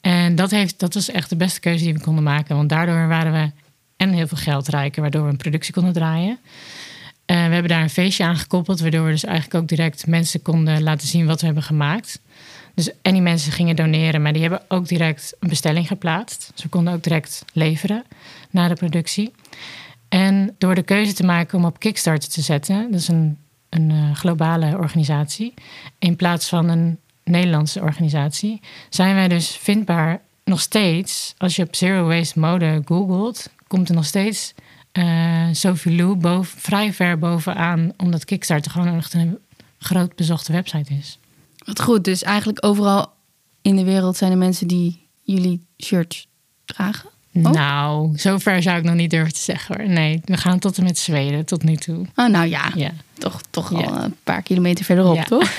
En 0.01 0.35
dat, 0.35 0.51
heeft, 0.51 0.79
dat 0.79 0.95
was 0.95 1.11
echt 1.11 1.29
de 1.31 1.37
beste 1.37 1.61
keuze 1.61 1.85
die 1.85 1.95
we 1.95 2.01
konden 2.01 2.25
maken. 2.25 2.57
Want 2.57 2.69
daardoor 2.69 3.09
waren 3.09 3.33
we 3.33 3.51
en 3.97 4.13
heel 4.13 4.27
veel 4.27 4.39
geld 4.39 4.69
rijker, 4.69 5.03
waardoor 5.03 5.25
we 5.25 5.31
een 5.31 5.37
productie 5.37 5.73
konden 5.73 5.93
draaien. 5.93 6.39
We 7.27 7.37
hebben 7.37 7.69
daar 7.69 7.83
een 7.83 7.91
feestje 7.91 8.25
aan 8.25 8.37
gekoppeld, 8.37 8.81
waardoor 8.81 9.05
we 9.05 9.11
dus 9.11 9.25
eigenlijk 9.25 9.63
ook 9.63 9.69
direct 9.69 10.07
mensen 10.07 10.43
konden 10.43 10.83
laten 10.83 11.09
zien 11.09 11.27
wat 11.27 11.41
we 11.41 11.47
hebben 11.47 11.65
gemaakt. 11.65 12.21
Dus 12.75 12.91
en 13.03 13.13
die 13.13 13.23
mensen 13.23 13.53
gingen 13.53 13.77
doneren, 13.77 14.23
maar 14.23 14.33
die 14.33 14.43
hebben 14.43 14.63
ook 14.69 14.89
direct 14.89 15.35
een 15.39 15.49
bestelling 15.49 15.87
geplaatst. 15.87 16.53
We 16.63 16.69
konden 16.69 16.95
ook 16.95 17.03
direct 17.03 17.45
leveren 17.53 18.05
na 18.51 18.69
de 18.69 18.75
productie. 18.75 19.33
En 20.09 20.55
door 20.59 20.75
de 20.75 20.83
keuze 20.83 21.13
te 21.13 21.25
maken 21.25 21.59
om 21.59 21.65
op 21.65 21.79
Kickstarter 21.79 22.29
te 22.29 22.41
zetten, 22.41 22.91
dat 22.91 23.01
is 23.01 23.09
een, 23.09 23.39
een 23.71 23.91
eh, 23.91 24.15
globale 24.15 24.77
organisatie, 24.77 25.55
in 25.99 26.17
plaats 26.17 26.49
van 26.49 26.69
een 26.69 26.99
Nederlandse 27.25 27.81
organisatie, 27.81 28.61
zijn 28.89 29.15
wij 29.15 29.29
dus 29.29 29.49
vindbaar 29.49 30.21
nog 30.45 30.61
steeds. 30.61 31.35
Als 31.39 31.57
je 31.57 31.63
op 31.63 31.75
Zero 31.75 32.07
Waste 32.07 32.39
Mode 32.39 32.83
googelt, 32.85 33.51
komt 33.67 33.89
er 33.89 33.95
nog 33.95 34.05
steeds 34.05 34.55
eh 34.93 35.49
Sophie 35.53 35.97
Lou 35.97 36.15
boven, 36.15 36.61
vrij 36.61 36.93
ver 36.93 37.19
bovenaan, 37.19 37.93
omdat 37.97 38.25
Kickstarter 38.25 38.71
gewoon 38.71 38.97
echt 38.97 39.15
een 39.15 39.39
groot 39.79 40.17
bezochte 40.17 40.53
website 40.53 40.95
is. 40.95 41.19
wat 41.65 41.83
goed. 41.83 42.05
Dus 42.05 42.23
eigenlijk 42.23 42.65
overal 42.65 43.13
in 43.63 43.77
de 43.77 43.85
wereld 43.85 44.17
zijn 44.17 44.31
er 44.31 44.39
mensen 44.39 44.67
die 44.67 45.09
jullie 45.23 45.67
shirts 45.83 46.29
dragen. 46.65 47.11
Oh. 47.35 47.43
Nou, 47.53 48.11
zover 48.19 48.63
zou 48.63 48.79
ik 48.79 48.85
nog 48.85 48.95
niet 48.95 49.11
durven 49.11 49.33
te 49.33 49.41
zeggen 49.41 49.77
hoor. 49.77 49.89
Nee, 49.89 50.21
we 50.25 50.37
gaan 50.37 50.59
tot 50.59 50.79
en 50.79 50.85
met 50.85 50.99
Zweden 50.99 51.45
tot 51.45 51.63
nu 51.63 51.77
toe. 51.77 52.07
Oh, 52.15 52.29
nou 52.29 52.47
ja, 52.47 52.71
Ja. 52.75 52.91
toch, 53.19 53.41
toch 53.51 53.71
Ja. 53.81 53.87
al 53.87 54.03
een 54.03 54.17
paar 54.25 54.43
kilometer 54.43 54.85
verderop, 54.85 55.15
Ja. 55.15 55.25
toch? 55.25 55.51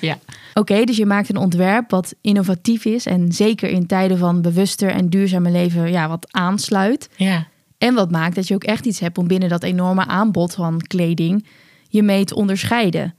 Ja. 0.00 0.18
Oké, 0.54 0.84
dus 0.84 0.96
je 0.96 1.06
maakt 1.06 1.28
een 1.28 1.36
ontwerp 1.36 1.90
wat 1.90 2.14
innovatief 2.20 2.84
is 2.84 3.06
en 3.06 3.32
zeker 3.32 3.68
in 3.68 3.86
tijden 3.86 4.18
van 4.18 4.42
bewuster 4.42 4.90
en 4.90 5.08
duurzame 5.08 5.50
leven 5.50 5.90
ja, 5.90 6.08
wat 6.08 6.26
aansluit. 6.32 7.08
Ja. 7.16 7.46
En 7.78 7.94
wat 7.94 8.10
maakt 8.10 8.34
dat 8.34 8.48
je 8.48 8.54
ook 8.54 8.64
echt 8.64 8.86
iets 8.86 8.98
hebt 9.00 9.18
om 9.18 9.26
binnen 9.26 9.48
dat 9.48 9.62
enorme 9.62 10.06
aanbod 10.06 10.54
van 10.54 10.80
kleding 10.86 11.46
je 11.88 12.02
mee 12.02 12.24
te 12.24 12.34
onderscheiden. 12.34 13.14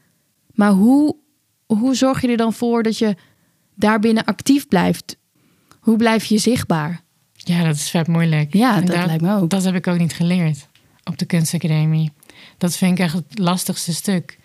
Maar 0.53 0.71
hoe, 0.71 1.15
hoe 1.65 1.95
zorg 1.95 2.21
je 2.21 2.27
er 2.27 2.37
dan 2.37 2.53
voor 2.53 2.83
dat 2.83 2.97
je 2.97 3.15
daarbinnen 3.75 4.23
actief 4.25 4.67
blijft? 4.67 5.17
Hoe 5.79 5.97
blijf 5.97 6.25
je 6.25 6.37
zichtbaar? 6.37 7.01
Ja, 7.43 7.63
dat 7.63 7.75
is 7.75 7.89
vet 7.89 8.07
moeilijk. 8.07 8.53
Ja, 8.53 8.75
En 8.75 8.85
dat 8.85 9.05
lijkt 9.05 9.21
me 9.21 9.35
ook. 9.35 9.49
Dat 9.49 9.63
heb 9.63 9.75
ik 9.75 9.87
ook 9.87 9.97
niet 9.97 10.13
geleerd 10.13 10.67
op 11.03 11.17
de 11.17 11.25
kunstacademie. 11.25 12.11
Dat 12.57 12.77
vind 12.77 12.91
ik 12.91 13.05
echt 13.05 13.13
het 13.13 13.39
lastigste 13.39 13.93
stuk. 13.93 14.37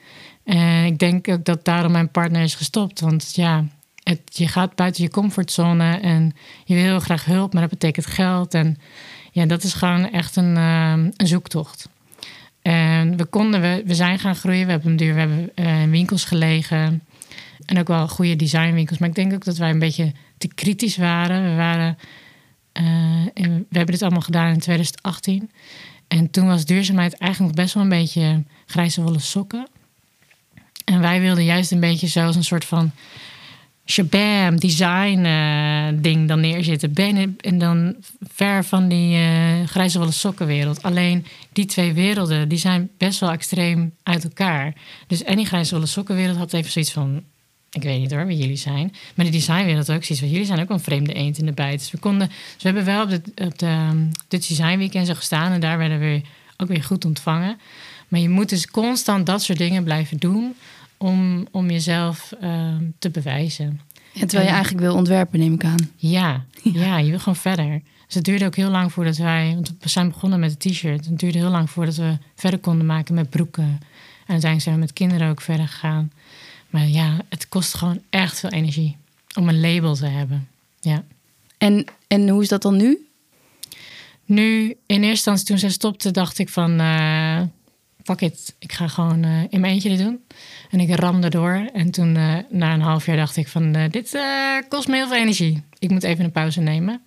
En 0.44 0.84
ik 0.84 0.98
denk 0.98 1.28
ook 1.28 1.44
dat 1.44 1.64
daarom 1.64 1.92
mijn 1.92 2.10
partner 2.10 2.42
is 2.42 2.54
gestopt. 2.54 3.00
Want 3.00 3.34
ja, 3.34 3.64
het, 4.02 4.20
je 4.32 4.48
gaat 4.48 4.74
buiten 4.74 5.02
je 5.02 5.10
comfortzone 5.10 5.98
en 5.98 6.32
je 6.64 6.74
wil 6.74 6.82
heel 6.82 7.00
graag 7.00 7.24
hulp, 7.24 7.52
maar 7.52 7.62
dat 7.62 7.70
betekent 7.70 8.06
geld. 8.06 8.54
En 8.54 8.78
ja, 9.32 9.46
dat 9.46 9.62
is 9.62 9.72
gewoon 9.72 10.10
echt 10.10 10.36
een, 10.36 10.56
ehm, 10.56 11.10
een 11.16 11.26
zoektocht. 11.26 11.88
En 12.62 13.16
we 13.16 13.24
konden, 13.24 13.60
we, 13.60 13.82
we 13.86 13.94
zijn 13.94 14.18
gaan 14.18 14.36
groeien. 14.36 14.66
We 14.66 14.70
hebben 14.70 14.90
een 14.90 14.96
duur, 14.96 15.14
we 15.14 15.20
hebben 15.20 15.50
uh, 15.54 15.82
in 15.82 15.90
winkels 15.90 16.24
gelegen. 16.24 17.02
En 17.66 17.78
ook 17.78 17.88
wel 17.88 18.08
goede 18.08 18.36
designwinkels. 18.36 18.98
Maar 18.98 19.08
ik 19.08 19.14
denk 19.14 19.32
ook 19.32 19.44
dat 19.44 19.56
wij 19.56 19.70
een 19.70 19.78
beetje 19.78 20.12
te 20.38 20.48
kritisch 20.48 20.96
waren. 20.96 21.50
We 21.50 21.56
waren. 21.56 21.98
Uh, 22.80 22.84
we 23.34 23.76
hebben 23.76 23.94
dit 23.94 24.02
allemaal 24.02 24.20
gedaan 24.20 24.52
in 24.52 24.58
2018. 24.58 25.50
En 26.08 26.30
toen 26.30 26.46
was 26.46 26.64
duurzaamheid 26.64 27.14
eigenlijk 27.14 27.54
best 27.54 27.74
wel 27.74 27.82
een 27.82 27.88
beetje 27.88 28.42
grijze 28.66 29.02
wollen 29.02 29.20
sokken. 29.20 29.68
En 30.84 31.00
wij 31.00 31.20
wilden 31.20 31.44
juist 31.44 31.70
een 31.72 31.80
beetje 31.80 32.06
zoals 32.06 32.36
een 32.36 32.44
soort 32.44 32.64
van 32.64 32.92
shabam 33.86 34.60
design 34.60 35.24
uh, 35.24 36.02
ding 36.02 36.28
dan 36.28 36.40
neerzitten. 36.40 36.92
Ben 36.92 37.36
en 37.40 37.58
dan 37.58 37.94
ver 38.20 38.64
van 38.64 38.88
die 38.88 39.18
uh, 39.18 39.64
grijze 39.66 39.98
wollen 39.98 40.12
sokkenwereld. 40.12 40.82
Alleen 40.82 41.26
die 41.52 41.64
twee 41.64 41.92
werelden 41.92 42.48
die 42.48 42.58
zijn 42.58 42.90
best 42.98 43.20
wel 43.20 43.30
extreem 43.30 43.94
uit 44.02 44.24
elkaar. 44.24 44.74
Dus 45.06 45.22
en 45.22 45.36
die 45.36 45.46
grijze 45.46 45.74
wollen 45.74 45.88
sokkenwereld 45.88 46.36
had 46.36 46.52
even 46.52 46.70
zoiets 46.70 46.92
van... 46.92 47.22
Ik 47.74 47.82
weet 47.82 48.00
niet 48.00 48.12
hoor 48.12 48.26
wie 48.26 48.36
jullie 48.36 48.56
zijn. 48.56 48.94
Maar 49.14 49.24
de 49.24 49.30
designwereld 49.30 49.90
ook 49.90 50.04
zoiets 50.04 50.18
van... 50.18 50.28
Jullie 50.28 50.46
zijn 50.46 50.60
ook 50.60 50.70
een 50.70 50.80
vreemde 50.80 51.12
eend 51.12 51.38
in 51.38 51.46
de 51.46 51.52
bijt. 51.52 51.78
Dus 51.78 51.90
we 51.90 51.98
konden... 51.98 52.28
Dus 52.28 52.62
we 52.62 52.68
hebben 52.68 52.84
wel 52.84 53.02
op 53.02 53.10
de, 53.10 53.44
op 53.44 53.58
de 53.58 54.06
Dutch 54.28 54.48
Design 54.48 54.78
Weekend 54.78 55.06
zo 55.06 55.14
gestaan. 55.14 55.52
En 55.52 55.60
daar 55.60 55.78
werden 55.78 55.98
we 55.98 56.20
ook 56.56 56.68
weer 56.68 56.82
goed 56.82 57.04
ontvangen. 57.04 57.58
Maar 58.08 58.20
je 58.20 58.28
moet 58.28 58.48
dus 58.48 58.66
constant 58.66 59.26
dat 59.26 59.42
soort 59.42 59.58
dingen 59.58 59.84
blijven 59.84 60.16
doen 60.16 60.54
om, 60.96 61.46
om 61.50 61.70
jezelf 61.70 62.32
uh, 62.42 62.74
te 62.98 63.10
bewijzen. 63.10 63.80
Ja, 64.12 64.20
terwijl 64.20 64.48
je 64.48 64.54
eigenlijk 64.54 64.84
wil 64.84 64.94
ontwerpen, 64.94 65.38
neem 65.38 65.54
ik 65.54 65.64
aan. 65.64 65.90
Ja, 65.96 66.44
ja, 66.62 66.98
je 66.98 67.10
wil 67.10 67.18
gewoon 67.18 67.36
verder. 67.36 67.82
Dus 68.06 68.14
het 68.14 68.24
duurde 68.24 68.44
ook 68.44 68.56
heel 68.56 68.70
lang 68.70 68.92
voordat 68.92 69.16
wij... 69.16 69.52
Want 69.54 69.74
we 69.80 69.88
zijn 69.88 70.08
begonnen 70.08 70.40
met 70.40 70.50
een 70.50 70.72
t-shirt. 70.72 71.06
Het 71.06 71.18
duurde 71.18 71.38
heel 71.38 71.50
lang 71.50 71.70
voordat 71.70 71.96
we 71.96 72.18
verder 72.34 72.58
konden 72.58 72.86
maken 72.86 73.14
met 73.14 73.30
broeken. 73.30 73.62
En 73.62 74.32
uiteindelijk 74.32 74.62
zijn 74.62 74.74
we 74.74 74.80
met 74.80 74.92
kinderen 74.92 75.28
ook 75.28 75.40
verder 75.40 75.68
gegaan. 75.68 76.10
Maar 76.74 76.88
ja, 76.88 77.16
het 77.28 77.48
kost 77.48 77.74
gewoon 77.74 78.02
echt 78.10 78.40
veel 78.40 78.50
energie 78.50 78.96
om 79.34 79.48
een 79.48 79.60
label 79.60 79.94
te 79.94 80.06
hebben. 80.06 80.48
Ja. 80.80 81.04
En, 81.58 81.86
en 82.06 82.28
hoe 82.28 82.42
is 82.42 82.48
dat 82.48 82.62
dan 82.62 82.76
nu? 82.76 83.08
Nu, 84.24 84.76
in 84.86 85.02
eerste 85.02 85.08
instantie 85.08 85.46
toen 85.46 85.58
ze 85.58 85.68
stopte, 85.68 86.10
dacht 86.10 86.38
ik 86.38 86.48
van... 86.48 86.80
Uh, 86.80 87.42
fuck 88.02 88.20
it, 88.20 88.54
ik 88.58 88.72
ga 88.72 88.88
gewoon 88.88 89.24
uh, 89.24 89.42
in 89.48 89.60
mijn 89.60 89.72
eentje 89.72 89.88
dit 89.88 89.98
doen. 89.98 90.24
En 90.70 90.80
ik 90.80 90.94
ramde 90.94 91.28
door. 91.28 91.70
En 91.72 91.90
toen, 91.90 92.16
uh, 92.16 92.36
na 92.50 92.72
een 92.72 92.80
half 92.80 93.06
jaar, 93.06 93.16
dacht 93.16 93.36
ik 93.36 93.48
van... 93.48 93.72
Dit 93.90 94.18
kost 94.68 94.88
me 94.88 94.96
heel 94.96 95.08
veel 95.08 95.16
energie. 95.16 95.62
Ik 95.78 95.90
moet 95.90 96.02
even 96.02 96.24
een 96.24 96.32
pauze 96.32 96.60
nemen. 96.60 97.02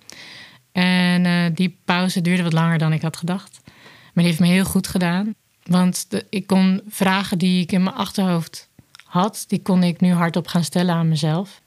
En 0.72 1.54
die 1.54 1.78
pauze 1.86 2.22
duurde 2.22 2.44
wat 2.44 2.54
langer 2.54 2.78
dan 2.78 2.94
ik 2.94 3.02
had 3.02 3.18
gedacht. 3.18 3.60
Maar 3.64 4.24
die 4.24 4.26
heeft 4.26 4.40
me 4.40 4.48
heel 4.48 4.66
goed 4.66 4.88
gedaan. 4.88 5.34
Want 5.64 6.10
de, 6.10 6.26
ik 6.30 6.48
kon 6.48 6.82
vragen 6.90 7.38
die 7.38 7.62
ik 7.62 7.72
in 7.72 7.84
mijn 7.84 7.96
achterhoofd 7.96 8.67
had... 9.08 9.44
die 9.48 9.62
kon 9.62 9.84
ik 9.84 10.02
nu 10.02 10.12
hardop 10.12 10.48
gaan 10.48 10.64
stellen 10.64 10.96
aan 10.96 11.08
mezelf. 11.08 11.62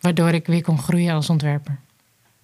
Waardoor 0.00 0.28
ik 0.28 0.46
weer 0.46 0.62
kon 0.62 0.78
groeien 0.78 1.14
als 1.14 1.30
ontwerper. 1.30 1.78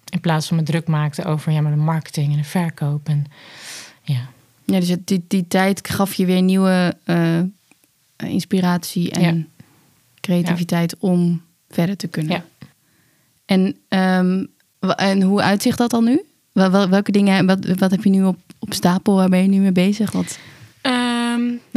In 0.09 0.19
plaats 0.19 0.47
van 0.47 0.57
me 0.57 0.63
druk 0.63 0.87
maakte 0.87 1.25
over 1.25 1.51
ja, 1.51 1.61
maar 1.61 1.71
de 1.71 1.77
marketing 1.77 2.31
en 2.31 2.37
de 2.37 2.43
verkoop. 2.43 3.07
En, 3.07 3.25
ja. 4.01 4.29
Ja, 4.65 4.79
dus 4.79 4.95
die, 5.05 5.25
die 5.27 5.47
tijd 5.47 5.89
gaf 5.89 6.13
je 6.13 6.25
weer 6.25 6.41
nieuwe 6.41 6.97
uh, 7.05 7.39
inspiratie 8.17 9.11
en 9.11 9.37
ja. 9.37 9.63
creativiteit 10.21 10.95
ja. 10.99 11.07
om 11.07 11.41
verder 11.69 11.97
te 11.97 12.07
kunnen. 12.07 12.31
Ja. 12.31 12.67
En, 13.45 13.77
um, 13.99 14.47
en 14.95 15.21
hoe 15.21 15.41
uitzicht 15.41 15.77
dat 15.77 15.89
dan 15.89 16.03
nu? 16.03 16.23
Wel, 16.51 16.89
welke 16.89 17.11
dingen, 17.11 17.45
wat, 17.45 17.65
wat 17.65 17.91
heb 17.91 18.03
je 18.03 18.09
nu 18.09 18.23
op, 18.23 18.37
op 18.59 18.73
stapel? 18.73 19.15
Waar 19.15 19.29
ben 19.29 19.41
je 19.41 19.47
nu 19.47 19.59
mee 19.59 19.71
bezig? 19.71 20.11
Wat? 20.11 20.39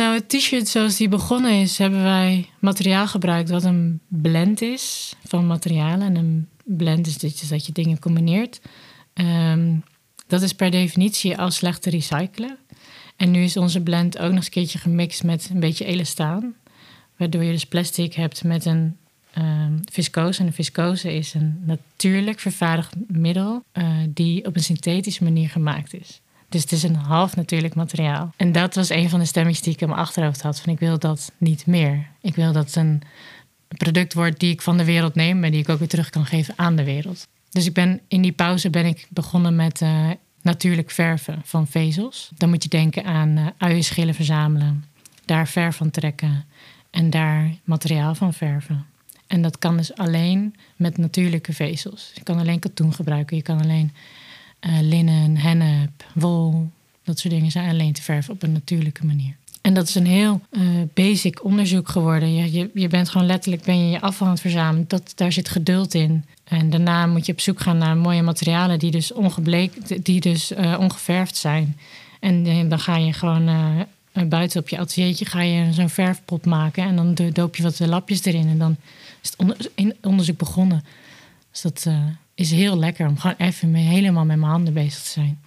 Nou, 0.00 0.14
het 0.14 0.28
t-shirt 0.28 0.68
zoals 0.68 0.96
die 0.96 1.08
begonnen 1.08 1.52
is, 1.52 1.78
hebben 1.78 2.02
wij 2.02 2.48
materiaal 2.58 3.06
gebruikt 3.06 3.50
wat 3.50 3.64
een 3.64 4.00
blend 4.08 4.60
is 4.60 5.14
van 5.24 5.46
materialen. 5.46 6.00
En 6.00 6.16
een 6.16 6.48
blend 6.64 7.06
is 7.06 7.18
dus 7.18 7.48
dat 7.48 7.66
je 7.66 7.72
dingen 7.72 7.98
combineert. 7.98 8.60
Um, 9.14 9.82
dat 10.26 10.42
is 10.42 10.52
per 10.52 10.70
definitie 10.70 11.38
al 11.38 11.50
slecht 11.50 11.82
te 11.82 11.90
recyclen. 11.90 12.58
En 13.16 13.30
nu 13.30 13.42
is 13.42 13.56
onze 13.56 13.80
blend 13.80 14.18
ook 14.18 14.28
nog 14.28 14.36
eens 14.36 14.44
een 14.44 14.50
keertje 14.50 14.78
gemixt 14.78 15.22
met 15.22 15.48
een 15.52 15.60
beetje 15.60 15.84
elastaan. 15.84 16.54
Waardoor 17.16 17.44
je 17.44 17.52
dus 17.52 17.66
plastic 17.66 18.14
hebt 18.14 18.44
met 18.44 18.64
een 18.64 18.96
um, 19.38 19.80
viscose. 19.92 20.42
En 20.42 20.52
viscose 20.52 21.14
is 21.14 21.34
een 21.34 21.62
natuurlijk 21.64 22.40
vervaardigd 22.40 22.94
middel 23.06 23.64
uh, 23.72 23.96
die 24.08 24.46
op 24.46 24.56
een 24.56 24.62
synthetische 24.62 25.24
manier 25.24 25.48
gemaakt 25.48 25.94
is. 25.94 26.20
Dus 26.50 26.62
het 26.62 26.72
is 26.72 26.82
een 26.82 26.94
half 26.94 27.36
natuurlijk 27.36 27.74
materiaal. 27.74 28.32
En 28.36 28.52
dat 28.52 28.74
was 28.74 28.88
een 28.88 29.08
van 29.08 29.18
de 29.18 29.24
stemmetjes 29.24 29.62
die 29.62 29.72
ik 29.72 29.80
in 29.80 29.88
mijn 29.88 30.00
achterhoofd 30.00 30.42
had. 30.42 30.60
Van 30.60 30.72
ik 30.72 30.78
wil 30.78 30.98
dat 30.98 31.32
niet 31.38 31.66
meer. 31.66 32.06
Ik 32.20 32.34
wil 32.34 32.52
dat 32.52 32.66
het 32.66 32.76
een 32.76 33.02
product 33.68 34.14
wordt 34.14 34.40
die 34.40 34.52
ik 34.52 34.62
van 34.62 34.76
de 34.76 34.84
wereld 34.84 35.14
neem... 35.14 35.44
en 35.44 35.50
die 35.50 35.60
ik 35.60 35.68
ook 35.68 35.78
weer 35.78 35.88
terug 35.88 36.10
kan 36.10 36.26
geven 36.26 36.54
aan 36.56 36.76
de 36.76 36.84
wereld. 36.84 37.28
Dus 37.50 37.66
ik 37.66 37.72
ben, 37.72 38.00
in 38.08 38.22
die 38.22 38.32
pauze 38.32 38.70
ben 38.70 38.86
ik 38.86 39.06
begonnen 39.08 39.56
met 39.56 39.80
uh, 39.80 40.10
natuurlijk 40.42 40.90
verven 40.90 41.40
van 41.44 41.66
vezels. 41.66 42.30
Dan 42.36 42.48
moet 42.48 42.62
je 42.62 42.68
denken 42.68 43.04
aan 43.04 43.28
uh, 43.28 43.46
uienschillen 43.58 44.14
verzamelen, 44.14 44.84
daar 45.24 45.48
verf 45.48 45.76
van 45.76 45.90
trekken 45.90 46.44
en 46.90 47.10
daar 47.10 47.54
materiaal 47.64 48.14
van 48.14 48.32
verven. 48.32 48.86
En 49.26 49.42
dat 49.42 49.58
kan 49.58 49.76
dus 49.76 49.94
alleen 49.94 50.54
met 50.76 50.98
natuurlijke 50.98 51.52
vezels. 51.52 52.10
Je 52.14 52.22
kan 52.22 52.38
alleen 52.38 52.58
katoen 52.58 52.94
gebruiken, 52.94 53.36
je 53.36 53.42
kan 53.42 53.60
alleen 53.60 53.92
uh, 54.60 54.80
linnen, 54.80 55.36
hennep, 55.36 56.04
wol, 56.14 56.70
dat 57.04 57.18
soort 57.18 57.34
dingen 57.34 57.50
zijn 57.50 57.70
alleen 57.70 57.92
te 57.92 58.02
verven 58.02 58.34
op 58.34 58.42
een 58.42 58.52
natuurlijke 58.52 59.06
manier. 59.06 59.34
En 59.60 59.74
dat 59.74 59.88
is 59.88 59.94
een 59.94 60.06
heel 60.06 60.40
uh, 60.50 60.62
basic 60.94 61.44
onderzoek 61.44 61.88
geworden. 61.88 62.34
Je, 62.34 62.52
je, 62.52 62.70
je 62.74 62.88
bent 62.88 63.08
gewoon 63.08 63.26
letterlijk 63.26 63.64
ben 63.64 63.84
je, 63.84 63.90
je 63.90 64.00
afval 64.00 64.36
verzamelen. 64.36 64.84
Dat, 64.88 65.12
daar 65.14 65.32
zit 65.32 65.48
geduld 65.48 65.94
in. 65.94 66.24
En 66.44 66.70
daarna 66.70 67.06
moet 67.06 67.26
je 67.26 67.32
op 67.32 67.40
zoek 67.40 67.60
gaan 67.60 67.78
naar 67.78 67.96
mooie 67.96 68.22
materialen 68.22 68.78
die 68.78 68.90
dus, 68.90 69.12
ongebleekt, 69.12 70.04
die 70.04 70.20
dus 70.20 70.52
uh, 70.52 70.76
ongeverfd 70.80 71.36
zijn. 71.36 71.76
En 72.20 72.68
dan 72.68 72.78
ga 72.78 72.96
je 72.96 73.12
gewoon 73.12 73.50
buiten 74.28 74.60
op 74.60 74.68
je 74.68 74.78
ateliertje 74.78 75.24
ga 75.24 75.42
je 75.42 75.72
zo'n 75.72 75.88
verfpot 75.88 76.46
maken. 76.46 76.84
En 76.84 76.96
dan 76.96 77.32
doop 77.32 77.56
je 77.56 77.62
wat 77.62 77.78
lapjes 77.78 78.24
erin. 78.24 78.48
En 78.48 78.58
dan 78.58 78.76
is 79.22 79.30
het 79.74 79.96
onderzoek 80.02 80.38
begonnen. 80.38 80.84
Dus 81.50 81.60
dat 81.60 81.86
is 82.40 82.50
heel 82.50 82.78
lekker 82.78 83.08
om 83.08 83.18
gewoon 83.18 83.36
even 83.38 83.70
mee, 83.70 83.84
helemaal 83.84 84.24
met 84.24 84.38
mijn 84.38 84.50
handen 84.50 84.74
bezig 84.74 85.02
te 85.02 85.08
zijn. 85.08 85.38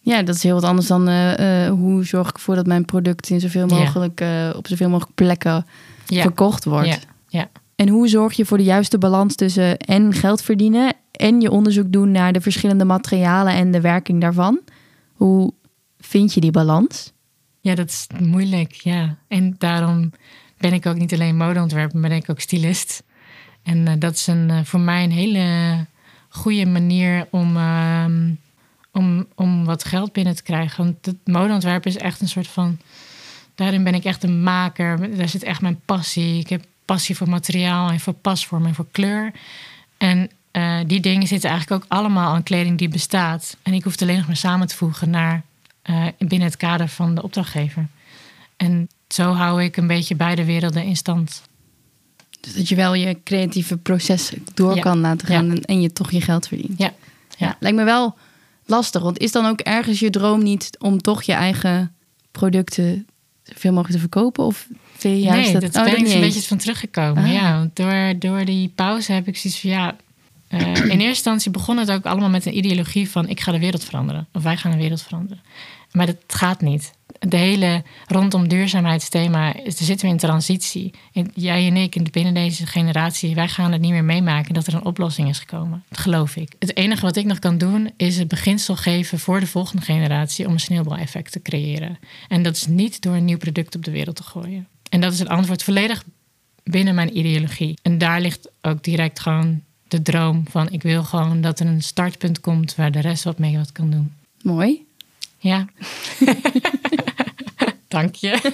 Ja, 0.00 0.22
dat 0.22 0.34
is 0.34 0.42
heel 0.42 0.54
wat 0.54 0.64
anders 0.64 0.86
dan 0.86 1.08
hoe 1.68 2.04
zorg 2.04 2.28
ik 2.28 2.34
ervoor 2.34 2.54
dat 2.54 2.66
mijn 2.66 2.84
product 2.84 3.30
in 3.30 3.40
zoveel 3.40 3.66
mogelijk, 3.66 4.20
ja. 4.20 4.50
op 4.50 4.66
zoveel 4.66 4.88
mogelijk 4.88 5.14
plekken 5.14 5.66
ja. 6.06 6.22
verkocht 6.22 6.64
wordt. 6.64 6.88
Ja. 6.88 6.98
ja. 7.28 7.48
En 7.74 7.88
hoe 7.88 8.08
zorg 8.08 8.32
je 8.32 8.44
voor 8.44 8.56
de 8.58 8.64
juiste 8.64 8.98
balans 8.98 9.34
tussen 9.34 9.78
en 9.78 10.12
geld 10.12 10.42
verdienen 10.42 10.94
en 11.12 11.40
je 11.40 11.50
onderzoek 11.50 11.92
doen 11.92 12.10
naar 12.10 12.32
de 12.32 12.40
verschillende 12.40 12.84
materialen 12.84 13.52
en 13.52 13.70
de 13.70 13.80
werking 13.80 14.20
daarvan? 14.20 14.60
Hoe 15.12 15.52
vind 15.98 16.34
je 16.34 16.40
die 16.40 16.50
balans? 16.50 17.12
Ja, 17.60 17.74
dat 17.74 17.88
is 17.88 18.06
moeilijk, 18.20 18.72
ja. 18.72 19.16
En 19.28 19.54
daarom 19.58 20.12
ben 20.58 20.72
ik 20.72 20.86
ook 20.86 20.96
niet 20.96 21.12
alleen 21.12 21.36
modeontwerper, 21.36 21.98
maar 21.98 22.08
ben 22.08 22.18
ik 22.18 22.30
ook 22.30 22.40
stylist. 22.40 23.02
En 23.62 23.98
dat 23.98 24.14
is 24.14 24.26
een, 24.26 24.66
voor 24.66 24.80
mij 24.80 25.04
een 25.04 25.12
hele 25.12 25.46
goede 26.38 26.66
manier 26.66 27.26
om, 27.30 27.56
uh, 27.56 28.04
om, 28.92 29.26
om 29.34 29.64
wat 29.64 29.84
geld 29.84 30.12
binnen 30.12 30.36
te 30.36 30.42
krijgen. 30.42 30.84
Want 30.84 31.06
het 31.06 31.16
modeontwerpen 31.24 31.90
is 31.90 31.96
echt 31.96 32.20
een 32.20 32.28
soort 32.28 32.48
van... 32.48 32.78
Daarin 33.54 33.84
ben 33.84 33.94
ik 33.94 34.04
echt 34.04 34.22
een 34.22 34.42
maker. 34.42 35.16
Daar 35.16 35.28
zit 35.28 35.42
echt 35.42 35.60
mijn 35.60 35.80
passie. 35.84 36.38
Ik 36.38 36.48
heb 36.48 36.64
passie 36.84 37.16
voor 37.16 37.28
materiaal 37.28 37.90
en 37.90 38.00
voor 38.00 38.12
pasvorm 38.12 38.66
en 38.66 38.74
voor 38.74 38.86
kleur. 38.90 39.32
En 39.96 40.30
uh, 40.52 40.78
die 40.86 41.00
dingen 41.00 41.26
zitten 41.26 41.50
eigenlijk 41.50 41.82
ook 41.82 41.90
allemaal 41.90 42.34
aan 42.34 42.42
kleding 42.42 42.78
die 42.78 42.88
bestaat. 42.88 43.56
En 43.62 43.72
ik 43.72 43.82
hoef 43.82 43.92
het 43.92 44.02
alleen 44.02 44.16
nog 44.16 44.26
maar 44.26 44.36
samen 44.36 44.66
te 44.66 44.76
voegen 44.76 45.10
naar, 45.10 45.42
uh, 45.90 46.06
binnen 46.18 46.48
het 46.48 46.56
kader 46.56 46.88
van 46.88 47.14
de 47.14 47.22
opdrachtgever. 47.22 47.86
En 48.56 48.88
zo 49.08 49.32
hou 49.32 49.62
ik 49.62 49.76
een 49.76 49.86
beetje 49.86 50.14
beide 50.14 50.44
werelden 50.44 50.84
in 50.84 50.96
stand. 50.96 51.47
Dus 52.40 52.54
dat 52.54 52.68
je 52.68 52.74
wel 52.74 52.94
je 52.94 53.18
creatieve 53.24 53.76
proces 53.76 54.32
door 54.54 54.74
ja. 54.74 54.80
kan 54.80 55.00
laten 55.00 55.26
gaan 55.26 55.46
ja. 55.46 55.60
en 55.60 55.80
je 55.80 55.92
toch 55.92 56.10
je 56.10 56.20
geld 56.20 56.48
verdient. 56.48 56.78
Ja. 56.78 56.92
ja. 57.36 57.56
Lijkt 57.60 57.76
me 57.76 57.84
wel 57.84 58.16
lastig, 58.64 59.02
want 59.02 59.18
is 59.18 59.32
dan 59.32 59.46
ook 59.46 59.60
ergens 59.60 59.98
je 59.98 60.10
droom 60.10 60.42
niet 60.42 60.70
om 60.78 61.00
toch 61.00 61.22
je 61.22 61.32
eigen 61.32 61.94
producten 62.30 63.06
veel 63.42 63.72
mogelijk 63.72 63.94
te 63.94 64.00
verkopen? 64.00 64.44
Of 64.44 64.66
vind 64.96 65.22
je 65.22 65.30
nee, 65.30 65.52
dat, 65.52 65.60
dat 65.60 65.76
oh, 65.76 65.84
ben 65.84 65.98
ik 65.98 66.14
een 66.14 66.20
beetje 66.20 66.42
van 66.42 66.58
teruggekomen. 66.58 67.24
Ah. 67.24 67.32
Ja, 67.32 67.68
door, 67.74 68.14
door 68.18 68.44
die 68.44 68.72
pauze 68.74 69.12
heb 69.12 69.28
ik 69.28 69.36
zoiets 69.36 69.60
van 69.60 69.70
ja. 69.70 69.96
Uh, 70.50 70.60
in 70.76 70.90
eerste 70.90 71.04
instantie 71.04 71.50
begon 71.50 71.76
het 71.76 71.90
ook 71.90 72.06
allemaal 72.06 72.28
met 72.28 72.46
een 72.46 72.56
ideologie 72.56 73.10
van 73.10 73.28
ik 73.28 73.40
ga 73.40 73.52
de 73.52 73.58
wereld 73.58 73.84
veranderen. 73.84 74.26
Of 74.32 74.42
wij 74.42 74.56
gaan 74.56 74.70
de 74.70 74.76
wereld 74.76 75.02
veranderen. 75.02 75.42
Maar 75.92 76.06
dat 76.06 76.16
gaat 76.26 76.60
niet. 76.60 76.92
De 77.18 77.36
hele 77.36 77.82
rondom 78.06 78.48
duurzaamheidsthema, 78.48 79.54
zitten 79.64 80.06
we 80.06 80.12
in 80.12 80.18
transitie. 80.18 80.94
En 81.12 81.30
jij 81.34 81.66
en 81.66 81.76
ik, 81.76 82.12
binnen 82.12 82.34
deze 82.34 82.66
generatie, 82.66 83.34
wij 83.34 83.48
gaan 83.48 83.72
het 83.72 83.80
niet 83.80 83.90
meer 83.90 84.04
meemaken 84.04 84.54
dat 84.54 84.66
er 84.66 84.74
een 84.74 84.84
oplossing 84.84 85.28
is 85.28 85.38
gekomen. 85.38 85.84
Dat 85.88 85.98
geloof 85.98 86.36
ik. 86.36 86.52
Het 86.58 86.76
enige 86.76 87.00
wat 87.00 87.16
ik 87.16 87.24
nog 87.24 87.38
kan 87.38 87.58
doen, 87.58 87.90
is 87.96 88.18
het 88.18 88.28
beginsel 88.28 88.76
geven 88.76 89.18
voor 89.18 89.40
de 89.40 89.46
volgende 89.46 89.82
generatie 89.82 90.46
om 90.46 90.52
een 90.52 90.60
sneeuwbaleffect 90.60 91.32
te 91.32 91.42
creëren. 91.42 91.98
En 92.28 92.42
dat 92.42 92.56
is 92.56 92.66
niet 92.66 93.02
door 93.02 93.14
een 93.14 93.24
nieuw 93.24 93.38
product 93.38 93.76
op 93.76 93.84
de 93.84 93.90
wereld 93.90 94.16
te 94.16 94.22
gooien. 94.22 94.66
En 94.88 95.00
dat 95.00 95.12
is 95.12 95.18
het 95.18 95.28
antwoord 95.28 95.62
volledig 95.62 96.04
binnen 96.62 96.94
mijn 96.94 97.16
ideologie. 97.16 97.78
En 97.82 97.98
daar 97.98 98.20
ligt 98.20 98.48
ook 98.62 98.84
direct 98.84 99.20
gewoon 99.20 99.62
de 99.88 100.02
droom 100.02 100.44
van... 100.50 100.70
ik 100.70 100.82
wil 100.82 101.04
gewoon 101.04 101.40
dat 101.40 101.60
er 101.60 101.66
een 101.66 101.82
startpunt 101.82 102.40
komt... 102.40 102.74
waar 102.74 102.92
de 102.92 103.00
rest 103.00 103.24
wat 103.24 103.38
mee 103.38 103.56
wat 103.56 103.72
kan 103.72 103.90
doen. 103.90 104.12
Mooi. 104.42 104.86
Ja. 105.38 105.66
Dank 107.88 108.14
je. 108.14 108.38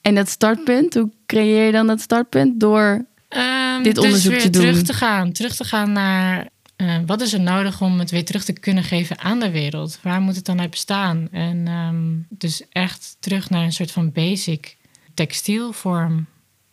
En 0.00 0.14
dat 0.14 0.28
startpunt, 0.28 0.94
hoe 0.94 1.10
creëer 1.26 1.66
je 1.66 1.72
dan 1.72 1.86
dat 1.86 2.00
startpunt? 2.00 2.60
Door 2.60 3.04
Ehm, 3.28 3.82
Dit 3.82 3.94
dus 3.94 4.04
onderzoek 4.04 4.32
weer 4.32 4.40
te 4.40 4.50
doen. 4.50 4.62
terug 4.62 4.82
te 4.82 4.92
gaan. 4.92 5.32
Terug 5.32 5.56
te 5.56 5.64
gaan 5.64 5.92
naar... 5.92 6.48
eh, 6.76 6.96
wat 7.06 7.20
is 7.20 7.32
er 7.32 7.40
nodig 7.40 7.80
om 7.80 7.98
het 7.98 8.10
weer 8.10 8.24
terug 8.24 8.44
te 8.44 8.52
kunnen 8.52 8.84
geven 8.84 9.18
aan 9.18 9.40
de 9.40 9.50
wereld? 9.50 9.98
Waar 10.02 10.20
moet 10.20 10.36
het 10.36 10.44
dan 10.44 10.60
uit 10.60 10.70
bestaan? 10.70 11.28
En 11.32 11.62
ehm, 11.68 12.38
dus 12.38 12.62
echt 12.72 13.16
terug 13.20 13.50
naar 13.50 13.62
een 13.64 13.72
soort 13.72 13.90
van 13.90 14.12
basic 14.12 14.76
textielvorm. 15.14 16.26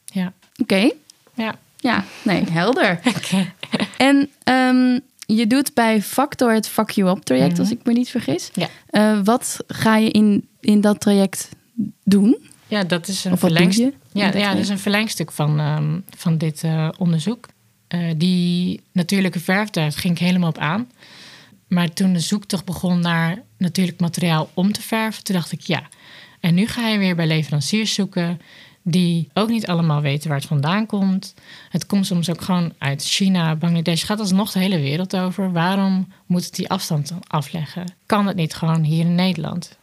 Ja. 0.06 0.34
Oké, 0.62 0.92
Ja. 1.34 1.56
ja, 1.78 2.06
nee, 2.24 2.44
helder. 2.52 3.00
En 3.98 4.30
ehm, 4.44 5.00
je 5.36 5.48
doet 5.48 5.74
bij 5.74 6.02
Factor 6.02 6.54
het 6.54 6.68
Fuck 6.68 6.90
You 6.90 7.10
Up 7.10 7.24
traject, 7.24 7.52
Mhm. 7.52 7.60
als 7.62 7.72
ik 7.72 7.80
me 7.84 7.94
niet 7.94 8.10
vergis. 8.10 8.50
Ja. 8.54 8.68
Eh, 8.90 9.20
wat 9.24 9.58
ga 9.68 9.96
je 9.98 10.10
in, 10.12 10.48
in 10.60 10.82
dat 10.82 11.00
traject 11.00 11.50
doen? 12.04 12.38
Ja, 12.68 12.84
dat 12.84 13.08
is 13.08 13.24
een 13.24 13.38
verlengstuk. 13.38 13.94
Ja, 14.14 14.32
dat 14.32 14.42
ja, 14.42 14.52
dat 14.52 14.62
is 14.62 14.70
een 14.70 14.80
verlengstuk 14.80 15.32
van, 15.32 15.60
ehm, 15.60 16.00
van 16.18 16.38
dit 16.38 16.64
eh, 16.64 16.90
onderzoek. 16.98 17.48
Eh, 17.88 18.00
die 18.18 18.82
natuurlijke 18.92 19.40
verf, 19.40 19.70
daar 19.70 19.92
ging 19.92 20.14
ik 20.14 20.20
helemaal 20.20 20.50
op 20.50 20.58
aan. 20.58 20.92
Maar 21.68 21.94
toen 21.94 22.14
de 22.14 22.20
zoektocht 22.20 22.66
begon 22.66 23.00
naar 23.00 23.42
natuurlijk 23.58 24.00
materiaal 24.00 24.50
om 24.54 24.72
te 24.72 24.82
verven, 24.82 25.24
toen 25.24 25.36
dacht 25.36 25.52
ik 25.52 25.62
ja. 25.62 25.82
En 26.40 26.54
nu 26.54 26.68
ga 26.68 26.88
je 26.88 26.98
weer 26.98 27.16
bij 27.16 27.28
leveranciers 27.28 27.94
zoeken 27.94 28.42
die 28.90 29.30
ook 29.34 29.50
niet 29.50 29.68
allemaal 29.68 30.02
weten 30.02 30.30
waar 30.30 30.38
het 30.38 30.48
vandaan 30.48 30.86
komt. 30.86 31.34
Het 31.70 31.86
komt 31.86 32.06
soms 32.06 32.30
ook 32.30 32.42
gewoon 32.42 32.74
uit 32.78 33.04
China, 33.04 33.56
Bangladesh. 33.56 34.06
Gaat 34.06 34.20
alsnog 34.20 34.52
de 34.52 34.60
hele 34.60 34.80
wereld 34.80 35.16
over. 35.16 35.52
Waarom 35.52 36.08
moet 36.26 36.46
het 36.46 36.56
die 36.56 36.70
afstand 36.70 37.14
afleggen? 37.28 37.94
Kan 38.06 38.28
het 38.28 38.36
niet 38.36 38.54
gewoon 38.54 38.84
hier 38.84 39.06
in 39.06 39.16
Nederland? 39.16 39.78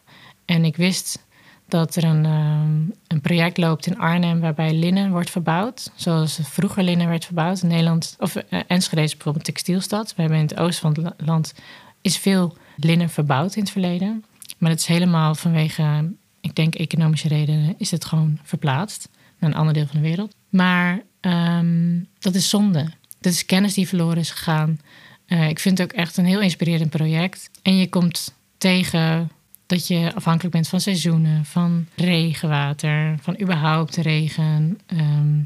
En 0.45 0.65
ik 0.65 0.75
wist 0.75 1.25
dat 1.67 1.95
er 1.95 2.03
een, 2.03 2.25
ehm, 2.25 2.81
een 3.07 3.21
project 3.21 3.57
loopt 3.57 3.85
in 3.85 3.97
Arnhem 3.99 4.39
waarbij 4.39 4.73
linnen 4.73 5.11
wordt 5.11 5.29
verbouwd. 5.29 5.91
Zoals 5.95 6.39
vroeger 6.41 6.83
linnen 6.83 7.07
werd 7.07 7.25
verbouwd 7.25 7.61
in 7.61 7.67
Nederland. 7.67 8.15
Of 8.19 8.35
eh, 8.35 8.59
Enschede 8.67 9.01
is 9.01 9.13
bijvoorbeeld 9.13 9.47
een 9.47 9.53
textielstad. 9.53 10.15
We 10.15 10.21
hebben 10.21 10.39
in 10.39 10.45
het 10.45 10.57
oosten 10.57 10.81
van 10.81 11.03
het 11.03 11.03
la- 11.19 11.25
land 11.25 11.53
is 12.01 12.17
veel 12.17 12.57
linnen 12.75 13.09
verbouwd 13.09 13.55
in 13.55 13.61
het 13.61 13.71
verleden. 13.71 14.23
Maar 14.57 14.69
het 14.69 14.79
is 14.79 14.85
helemaal 14.85 15.35
vanwege, 15.35 16.11
ik 16.45 16.55
denk 16.55 16.75
economische 16.75 17.27
redenen, 17.27 17.75
is 17.77 17.91
het 17.91 18.05
gewoon 18.05 18.39
verplaatst 18.43 19.09
naar 19.39 19.49
een 19.49 19.55
ander 19.55 19.73
deel 19.73 19.87
van 19.87 20.01
de 20.01 20.07
wereld. 20.07 20.35
Maar 20.49 21.01
ehm, 21.19 21.99
dat 22.19 22.35
is 22.35 22.49
zonde. 22.49 22.91
Dat 23.19 23.33
is 23.33 23.45
kennis 23.45 23.73
die 23.73 23.87
verloren 23.87 24.17
is 24.17 24.29
gegaan. 24.29 24.79
Eh, 25.25 25.49
ik 25.49 25.59
vind 25.59 25.77
het 25.77 25.91
ook 25.91 25.97
echt 25.97 26.17
een 26.17 26.25
heel 26.25 26.41
inspirerend 26.41 26.89
project. 26.89 27.49
En 27.61 27.77
je 27.77 27.89
komt 27.89 28.33
tegen 28.57 29.31
dat 29.65 29.87
je 29.87 30.11
afhankelijk 30.15 30.53
bent 30.53 30.67
van 30.67 30.81
seizoenen, 30.81 31.45
van 31.45 31.85
regenwater, 31.95 33.15
van 33.21 33.41
überhaupt 33.41 33.95
regen. 33.95 34.79
Ehm, 34.85 35.39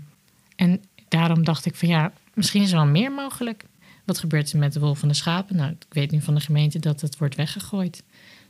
en 0.56 0.84
daarom 1.08 1.44
dacht 1.44 1.66
ik 1.66 1.76
van 1.76 1.88
ja, 1.88 2.12
misschien 2.34 2.62
is 2.62 2.72
er 2.72 2.78
wel 2.78 2.86
meer 2.86 3.12
mogelijk. 3.12 3.64
Wat 4.06 4.20
gebeurt 4.20 4.52
er 4.52 4.60
met 4.60 4.74
de 4.74 4.80
wol 4.80 4.96
van 4.96 5.08
de 5.08 5.14
schapen? 5.14 5.56
Nou, 5.56 5.72
ik 5.72 5.86
weet 5.90 6.12
nu 6.12 6.22
van 6.22 6.36
de 6.36 6.42
gemeente 6.42 6.80
dat 6.80 7.02
het 7.02 7.18
wordt 7.18 7.36
weggegooid. 7.36 8.04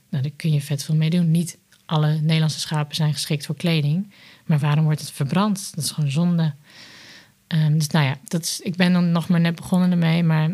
Nou, 0.09 0.23
daar 0.23 0.31
kun 0.35 0.51
je 0.51 0.61
vet 0.61 0.83
veel 0.83 0.95
mee 0.95 1.09
doen. 1.09 1.31
Niet 1.31 1.57
alle 1.89 2.19
Nederlandse 2.21 2.59
schapen 2.59 2.95
zijn 2.95 3.13
geschikt 3.13 3.45
voor 3.45 3.55
kleding. 3.55 4.11
Maar 4.45 4.59
waarom 4.59 4.83
wordt 4.83 4.99
het 4.99 5.11
verbrand? 5.11 5.71
Dat 5.75 5.83
is 5.83 5.91
gewoon 5.91 6.11
zonde. 6.11 6.53
Ehm, 7.47 7.73
dus 7.77 7.87
nou 7.87 8.05
ja, 8.05 8.15
dat 8.23 8.41
is, 8.43 8.59
ik 8.59 8.75
ben 8.75 8.93
dan 8.93 9.11
nog 9.11 9.27
maar 9.27 9.39
net 9.39 9.55
begonnen 9.55 9.91
ermee. 9.91 10.23
Maar 10.23 10.53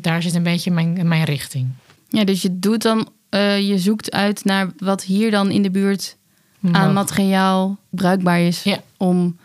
daar 0.00 0.22
zit 0.22 0.34
een 0.34 0.42
beetje 0.42 0.70
mijn, 0.70 1.08
mijn 1.08 1.24
richting. 1.24 1.68
Ja, 2.08 2.24
dus 2.24 2.42
je 2.42 2.58
doet 2.58 2.82
dan, 2.82 3.08
eh, 3.28 3.68
je 3.68 3.78
zoekt 3.78 4.10
uit 4.12 4.44
naar 4.44 4.72
wat 4.78 5.02
hier 5.02 5.30
dan 5.30 5.50
in 5.50 5.62
de 5.62 5.70
buurt 5.70 6.16
aan 6.72 6.92
materiaal 6.92 7.78
bruikbaar 7.90 8.40
is 8.40 8.62
Ja. 8.62 8.82
om 8.96 9.36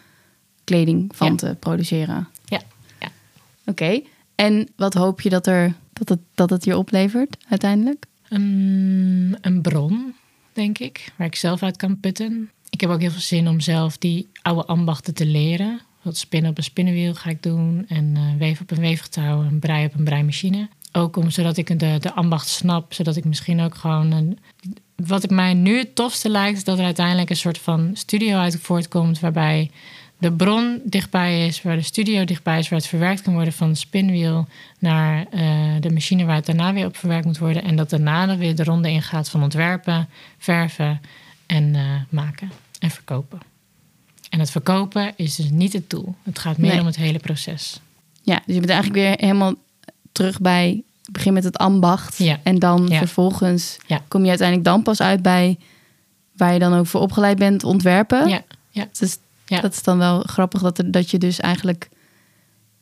kleding 0.64 1.12
van 1.16 1.28
Ja. 1.28 1.36
te 1.36 1.56
produceren. 1.60 2.28
Ja, 2.46 2.62
ja. 3.00 3.08
Oké, 3.66 4.02
en 4.36 4.68
wat 4.76 4.94
hoop 4.94 5.22
je 5.22 5.30
dat, 5.30 5.48
er, 5.48 5.74
dat, 5.94 6.10
het, 6.10 6.20
dat 6.36 6.50
het 6.50 6.66
je 6.66 6.78
oplevert 6.78 7.38
uiteindelijk? 7.50 8.06
Een, 8.30 9.38
een 9.42 9.62
bron, 9.62 10.14
denk 10.60 10.80
ik, 10.80 11.12
waar 11.16 11.28
ik 11.28 11.36
zelf 11.36 11.64
uit 11.64 11.78
kan 11.78 12.00
putten. 12.00 12.52
Ik 12.70 12.82
heb 12.82 12.90
ook 12.90 13.02
heel 13.02 13.12
veel 13.12 13.22
zin 13.22 13.48
om 13.48 13.60
zelf 13.60 13.98
die 13.98 14.28
oude 14.42 14.66
ambachten 14.66 15.14
te 15.14 15.26
leren. 15.26 15.82
Wat 16.02 16.18
spinnen 16.18 16.52
op 16.52 16.58
een 16.58 16.64
spinnenwiel 16.64 17.14
ga 17.14 17.30
ik 17.30 17.44
doen. 17.44 17.86
En 17.88 18.14
eh 18.16 18.24
weven 18.38 18.62
op 18.62 18.72
een 18.72 18.80
weefgetouw 18.80 19.44
en 19.44 19.60
brei 19.60 19.86
op 19.86 19.94
een 19.94 20.04
breimachine. 20.04 20.70
Ook 20.92 21.16
om, 21.16 21.30
zodat 21.30 21.58
ik 21.58 21.80
de, 21.80 21.98
de 22.00 22.14
ambacht 22.14 22.48
snap. 22.48 22.94
Zodat 22.94 23.16
ik 23.16 23.26
misschien 23.26 23.62
ook 23.62 23.76
gewoon... 23.76 24.38
Wat 24.96 25.24
ik 25.24 25.30
mij 25.30 25.54
nu 25.54 25.78
het 25.78 25.96
tofste 25.96 26.30
lijkt... 26.30 26.58
is 26.58 26.64
dat 26.64 26.80
er 26.80 26.86
uiteindelijk 26.86 27.30
een 27.30 27.36
soort 27.36 27.58
van 27.58 27.92
studio 27.94 28.38
uit 28.38 28.60
voortkomt... 28.62 29.20
waarbij 29.20 29.72
de 30.20 30.32
bron 30.32 30.82
dichtbij 30.84 31.46
is, 31.48 31.62
waar 31.62 31.76
de 31.76 31.82
studio 31.82 32.26
dichtbij 32.26 32.60
is... 32.60 32.70
waar 32.70 32.80
het 32.80 32.88
verwerkt 32.88 33.22
kan 33.22 33.34
worden 33.34 33.54
van 33.54 33.68
het 33.68 33.78
spinwiel... 33.78 34.48
naar 34.80 35.26
eh, 35.32 35.42
de 35.80 35.90
machine 35.92 36.26
waar 36.26 36.36
het 36.36 36.46
daarna 36.46 36.74
weer 36.74 36.86
op 36.86 36.98
verwerkt 36.98 37.26
moet 37.26 37.38
worden... 37.38 37.64
en 37.64 37.76
dat 37.76 37.90
daarna 37.90 38.26
dan 38.26 38.38
weer 38.38 38.56
de 38.56 38.64
ronde 38.64 38.90
ingaat 38.90 39.30
van 39.30 39.44
ontwerpen, 39.44 40.08
verven 40.38 41.02
en 41.46 41.76
eh, 41.76 41.82
maken 42.10 42.52
en 42.80 42.90
verkopen. 42.92 43.40
En 44.30 44.40
het 44.40 44.52
verkopen 44.52 45.14
is 45.16 45.36
dus 45.36 45.50
niet 45.50 45.74
het 45.74 45.90
doel. 45.90 46.16
Het 46.24 46.40
gaat 46.40 46.58
meer 46.58 46.72
Nee. 46.72 46.80
om 46.80 46.86
het 46.86 46.96
hele 46.96 47.20
proces. 47.20 47.80
Ja, 48.22 48.36
dus 48.46 48.56
je 48.56 48.60
bent 48.62 48.70
eigenlijk 48.72 49.00
weer 49.02 49.28
helemaal 49.28 49.54
terug 50.12 50.42
bij... 50.42 50.84
Begin 51.12 51.34
met 51.34 51.44
het 51.44 51.58
ambacht. 51.58 52.18
Ja. 52.18 52.40
En 52.44 52.60
dan 52.60 52.88
Ja. 52.88 52.98
vervolgens 52.98 53.78
Ja. 53.88 54.02
kom 54.08 54.24
je 54.24 54.30
uiteindelijk 54.30 54.68
dan 54.68 54.84
pas 54.84 55.02
uit 55.02 55.22
bij... 55.22 55.58
waar 56.38 56.54
je 56.54 56.60
dan 56.60 56.74
ook 56.74 56.88
voor 56.88 57.02
opgeleid 57.02 57.38
bent, 57.38 57.64
ontwerpen. 57.64 58.28
Ja, 58.28 58.42
ja, 58.70 58.88
Dus 59.00 59.18
Ja. 59.50 59.62
dat 59.62 59.74
is 59.74 59.84
dan 59.84 59.98
wel 59.98 60.20
grappig 60.20 60.62
dat, 60.62 60.78
er, 60.78 60.92
dat 60.92 61.12
je 61.12 61.18
dus 61.18 61.40
eigenlijk... 61.40 61.90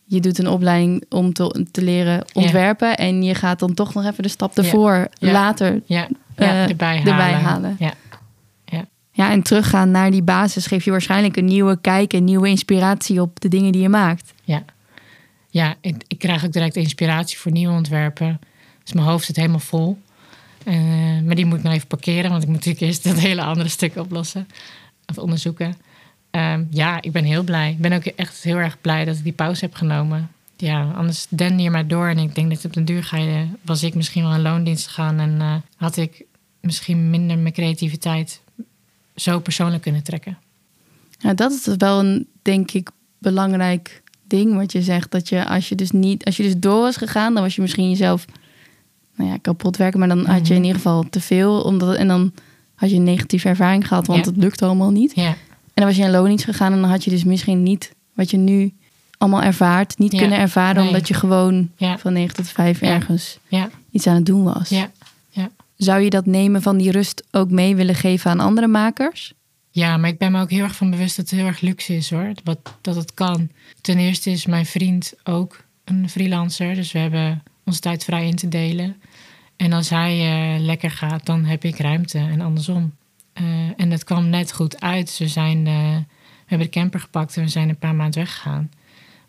Je 0.10 0.20
doet 0.20 0.40
een 0.40 0.48
opleiding 0.48 1.04
om 1.10 1.34
te, 1.34 1.66
te 1.72 1.82
leren 1.82 2.26
ontwerpen... 2.34 2.98
en 2.98 3.24
je 3.24 3.36
gaat 3.36 3.60
dan 3.60 3.74
toch 3.74 3.94
nog 3.94 4.06
even 4.06 4.24
de 4.24 4.30
stap 4.30 4.58
ervoor 4.58 5.08
Ja. 5.14 5.32
later... 5.32 5.82
ja, 5.86 6.08
Eh, 6.36 6.70
erbij 6.70 6.98
halen. 6.98 7.12
erbij 7.12 7.34
halen. 7.34 7.76
Ja, 7.80 7.94
Ja, 9.12 9.32
en 9.32 9.42
teruggaan 9.42 9.92
naar 9.92 10.12
die 10.12 10.22
basis 10.22 10.68
geeft 10.68 10.86
je 10.86 10.92
waarschijnlijk 10.92 11.38
een 11.38 11.46
nieuwe 11.46 11.82
kijk... 11.82 12.14
en 12.14 12.24
nieuwe 12.24 12.48
inspiratie 12.50 13.22
op 13.22 13.40
de 13.40 13.48
dingen 13.48 13.72
die 13.72 13.82
je 13.82 13.90
maakt. 13.90 14.34
ja. 14.44 14.64
ja 15.50 15.76
ik, 15.82 16.04
ik 16.08 16.20
krijg 16.20 16.46
ook 16.46 16.52
direct 16.52 16.76
inspiratie 16.76 17.38
voor 17.38 17.52
nieuwe 17.52 17.74
ontwerpen. 17.74 18.40
Dus 18.84 18.94
mijn 18.94 19.08
hoofd 19.08 19.26
zit 19.26 19.36
helemaal 19.36 19.60
vol. 19.60 19.98
Eh, 20.64 20.76
maar 21.26 21.36
die 21.36 21.46
moet 21.46 21.58
ik 21.58 21.64
nog 21.64 21.74
even 21.74 21.88
parkeren, 21.88 22.30
want 22.30 22.44
ik 22.44 22.50
moet 22.50 22.58
natuurlijk 22.58 22.86
eerst 22.86 23.04
dat 23.10 23.20
hele 23.20 23.42
andere 23.42 23.70
stuk 23.70 23.96
oplossen 23.96 24.48
of 25.06 25.18
onderzoeken. 25.18 25.76
Ehm, 26.32 26.64
ja, 26.70 27.02
ik 27.02 27.12
ben 27.12 27.24
heel 27.24 27.44
blij. 27.44 27.72
Ik 27.72 27.78
ben 27.80 27.94
ook 27.94 28.04
echt 28.06 28.44
heel 28.44 28.58
erg 28.58 28.82
blij 28.82 29.06
dat 29.06 29.18
ik 29.18 29.24
die 29.24 29.34
pauze 29.34 29.66
heb 29.66 29.74
genomen. 29.76 30.30
Ja, 30.58 30.92
anders 30.96 31.26
den 31.30 31.60
je 31.60 31.70
maar 31.70 31.88
door. 31.88 32.08
En 32.08 32.18
ik 32.18 32.36
denk 32.36 32.50
dat 32.50 32.66
op 32.66 32.74
den 32.74 32.86
duur 32.86 33.04
ga 33.04 33.18
je, 33.18 33.46
was 33.62 33.84
ik 33.84 33.96
misschien 33.96 34.24
wel 34.24 34.34
in 34.34 34.42
loondienst 34.42 34.88
gegaan 34.88 35.20
en 35.20 35.42
eh, 35.42 35.56
had 35.76 35.98
ik 35.98 36.24
misschien 36.62 37.10
minder 37.10 37.38
mijn 37.38 37.54
creativiteit 37.54 38.42
zo 39.16 39.40
persoonlijk 39.40 39.82
kunnen 39.82 40.04
trekken. 40.04 40.38
Ja, 41.20 41.34
dat 41.34 41.52
is 41.52 41.76
wel 41.78 42.00
een, 42.00 42.28
denk 42.42 42.72
ik, 42.72 42.90
belangrijk 43.18 44.02
ding 44.28 44.56
wat 44.56 44.72
je 44.72 44.82
zegt. 44.82 45.12
Dat 45.12 45.30
je 45.30 45.46
als 45.48 45.70
je 45.70 45.76
dus 45.76 45.92
niet, 45.92 46.26
als 46.26 46.38
je 46.38 46.44
dus 46.44 46.58
door 46.58 46.82
was 46.82 46.98
gegaan, 46.98 47.34
dan 47.34 47.44
was 47.44 47.56
je 47.56 47.62
misschien 47.62 47.90
jezelf 47.90 48.26
nou 49.16 49.30
ja, 49.30 49.38
kapot 49.42 49.78
werken. 49.78 50.00
Maar 50.00 50.08
dan 50.08 50.26
had 50.26 50.48
je 50.48 50.54
in 50.54 50.60
Mhm. 50.60 50.68
ieder 50.68 50.82
geval 50.82 51.06
te 51.10 51.22
veel. 51.22 51.62
Omdat, 51.62 51.96
en 51.96 52.08
dan 52.08 52.32
had 52.76 52.90
je 52.90 52.96
een 52.96 53.04
negatieve 53.04 53.48
ervaring 53.50 53.88
gehad, 53.88 54.08
want 54.08 54.26
Ja. 54.26 54.32
het 54.32 54.40
lukt 54.42 54.62
allemaal 54.62 54.92
niet. 54.92 55.16
Ja, 55.16 55.36
dan 55.82 55.86
was 55.86 55.96
je 55.96 56.04
in 56.04 56.12
loondienst 56.12 56.46
gegaan 56.46 56.74
en 56.74 56.82
dan 56.82 56.90
had 56.90 57.04
je 57.04 57.10
dus 57.10 57.24
misschien 57.24 57.64
niet 57.64 57.94
wat 58.14 58.32
je 58.32 58.38
nu 58.38 58.74
allemaal 59.18 59.42
ervaart, 59.42 59.98
niet 59.98 60.12
Ja. 60.12 60.20
kunnen 60.20 60.40
ervaren, 60.40 60.76
Nee. 60.82 60.88
omdat 60.88 61.08
je 61.08 61.14
gewoon 61.14 61.70
ja, 61.78 61.98
van 61.98 62.14
9 62.14 62.36
tot 62.36 62.48
5 62.50 62.80
Ja. 62.82 62.88
ergens 62.88 63.40
iets 63.92 64.08
aan 64.08 64.16
het 64.16 64.26
doen 64.26 64.44
was. 64.44 64.70
ja. 64.70 64.92
ja. 65.30 65.50
Zou 65.76 66.02
je 66.02 66.10
dat 66.10 66.26
nemen 66.26 66.62
van 66.62 66.78
die 66.78 66.92
rust 66.92 67.24
ook 67.32 67.50
mee 67.52 67.76
willen 67.76 67.96
geven 67.96 68.32
aan 68.32 68.40
andere 68.40 68.68
makers? 68.68 69.34
Ja, 69.72 69.98
maar 69.98 70.10
ik 70.10 70.18
ben 70.18 70.32
me 70.32 70.42
ook 70.42 70.50
heel 70.50 70.64
erg 70.64 70.76
van 70.76 70.90
bewust 70.90 71.16
dat 71.16 71.30
het 71.30 71.40
heel 71.40 71.48
erg 71.48 71.62
luxe 71.62 71.96
is 71.96 72.10
hoor. 72.10 72.32
Wat, 72.44 72.60
dat 72.82 72.96
het 72.96 73.14
kan. 73.14 73.50
Ten 73.82 73.98
eerste 73.98 74.30
is 74.32 74.46
mijn 74.46 74.66
vriend 74.66 75.14
ook 75.24 75.64
een 75.84 76.10
freelancer. 76.10 76.76
Dus 76.76 76.92
we 76.92 77.00
hebben 77.00 77.44
onze 77.66 77.80
tijd 77.80 78.04
vrij 78.04 78.28
in 78.28 78.36
te 78.36 78.48
delen. 78.48 78.96
En 79.56 79.74
als 79.74 79.90
hij 79.90 80.20
eh, 80.56 80.62
lekker 80.62 80.92
gaat, 80.92 81.26
dan 81.26 81.46
heb 81.46 81.64
ik 81.64 81.78
ruimte 81.80 82.18
en 82.18 82.42
andersom. 82.42 82.94
En 83.78 83.92
het 83.92 84.04
kwam 84.04 84.30
net 84.30 84.54
goed 84.54 84.82
uit. 84.82 85.18
We, 85.18 85.28
zijn, 85.28 85.68
eh, 85.68 85.96
we 85.96 86.46
hebben 86.46 86.68
de 86.68 86.74
camper 86.74 87.00
gepakt 87.00 87.38
en 87.38 87.44
we 87.44 87.50
zijn 87.50 87.70
een 87.70 87.78
paar 87.78 87.96
maanden 87.96 88.20
weggegaan. 88.20 88.72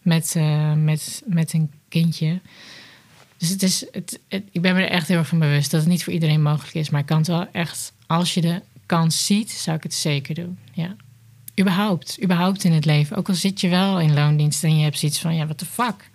Met, 0.03 0.35
eh, 0.37 0.73
met, 0.73 1.23
met 1.27 1.53
een 1.53 1.71
kindje. 1.89 2.41
Dus 3.37 3.49
het 3.49 3.63
is, 3.63 3.87
het, 3.93 4.21
ik 4.29 4.61
ben 4.61 4.75
me 4.75 4.81
er 4.83 4.91
echt 4.91 5.09
heel 5.09 5.19
erg 5.19 5.29
van 5.29 5.39
bewust 5.39 5.71
dat 5.71 5.81
het 5.81 5.89
niet 5.89 6.05
voor 6.05 6.13
iedereen 6.13 6.43
mogelijk 6.43 6.75
is. 6.75 6.91
Maar 6.91 7.01
ik 7.01 7.07
kan 7.07 7.19
het 7.19 7.27
wel 7.27 7.47
echt, 7.53 7.93
als 8.07 8.35
je 8.35 8.41
de 8.41 8.63
kans 8.87 9.27
ziet, 9.27 9.51
zou 9.51 9.77
ik 9.77 9.83
het 9.83 9.95
zeker 9.95 10.35
doen. 10.35 10.59
Ja. 10.73 10.97
Überhaupt, 11.61 12.23
überhaupt 12.23 12.65
in 12.65 12.73
het 12.73 12.85
leven. 12.85 13.17
Ook 13.17 13.29
al 13.29 13.35
zit 13.35 13.61
je 13.61 13.69
wel 13.69 14.01
in 14.01 14.15
loondienst 14.15 14.65
en 14.65 14.77
je 14.77 14.83
hebt 14.83 14.99
zoiets 14.99 15.19
van, 15.19 15.35
ja, 15.35 15.45
what 15.45 15.59
the 15.59 15.67
fuck. 15.67 16.11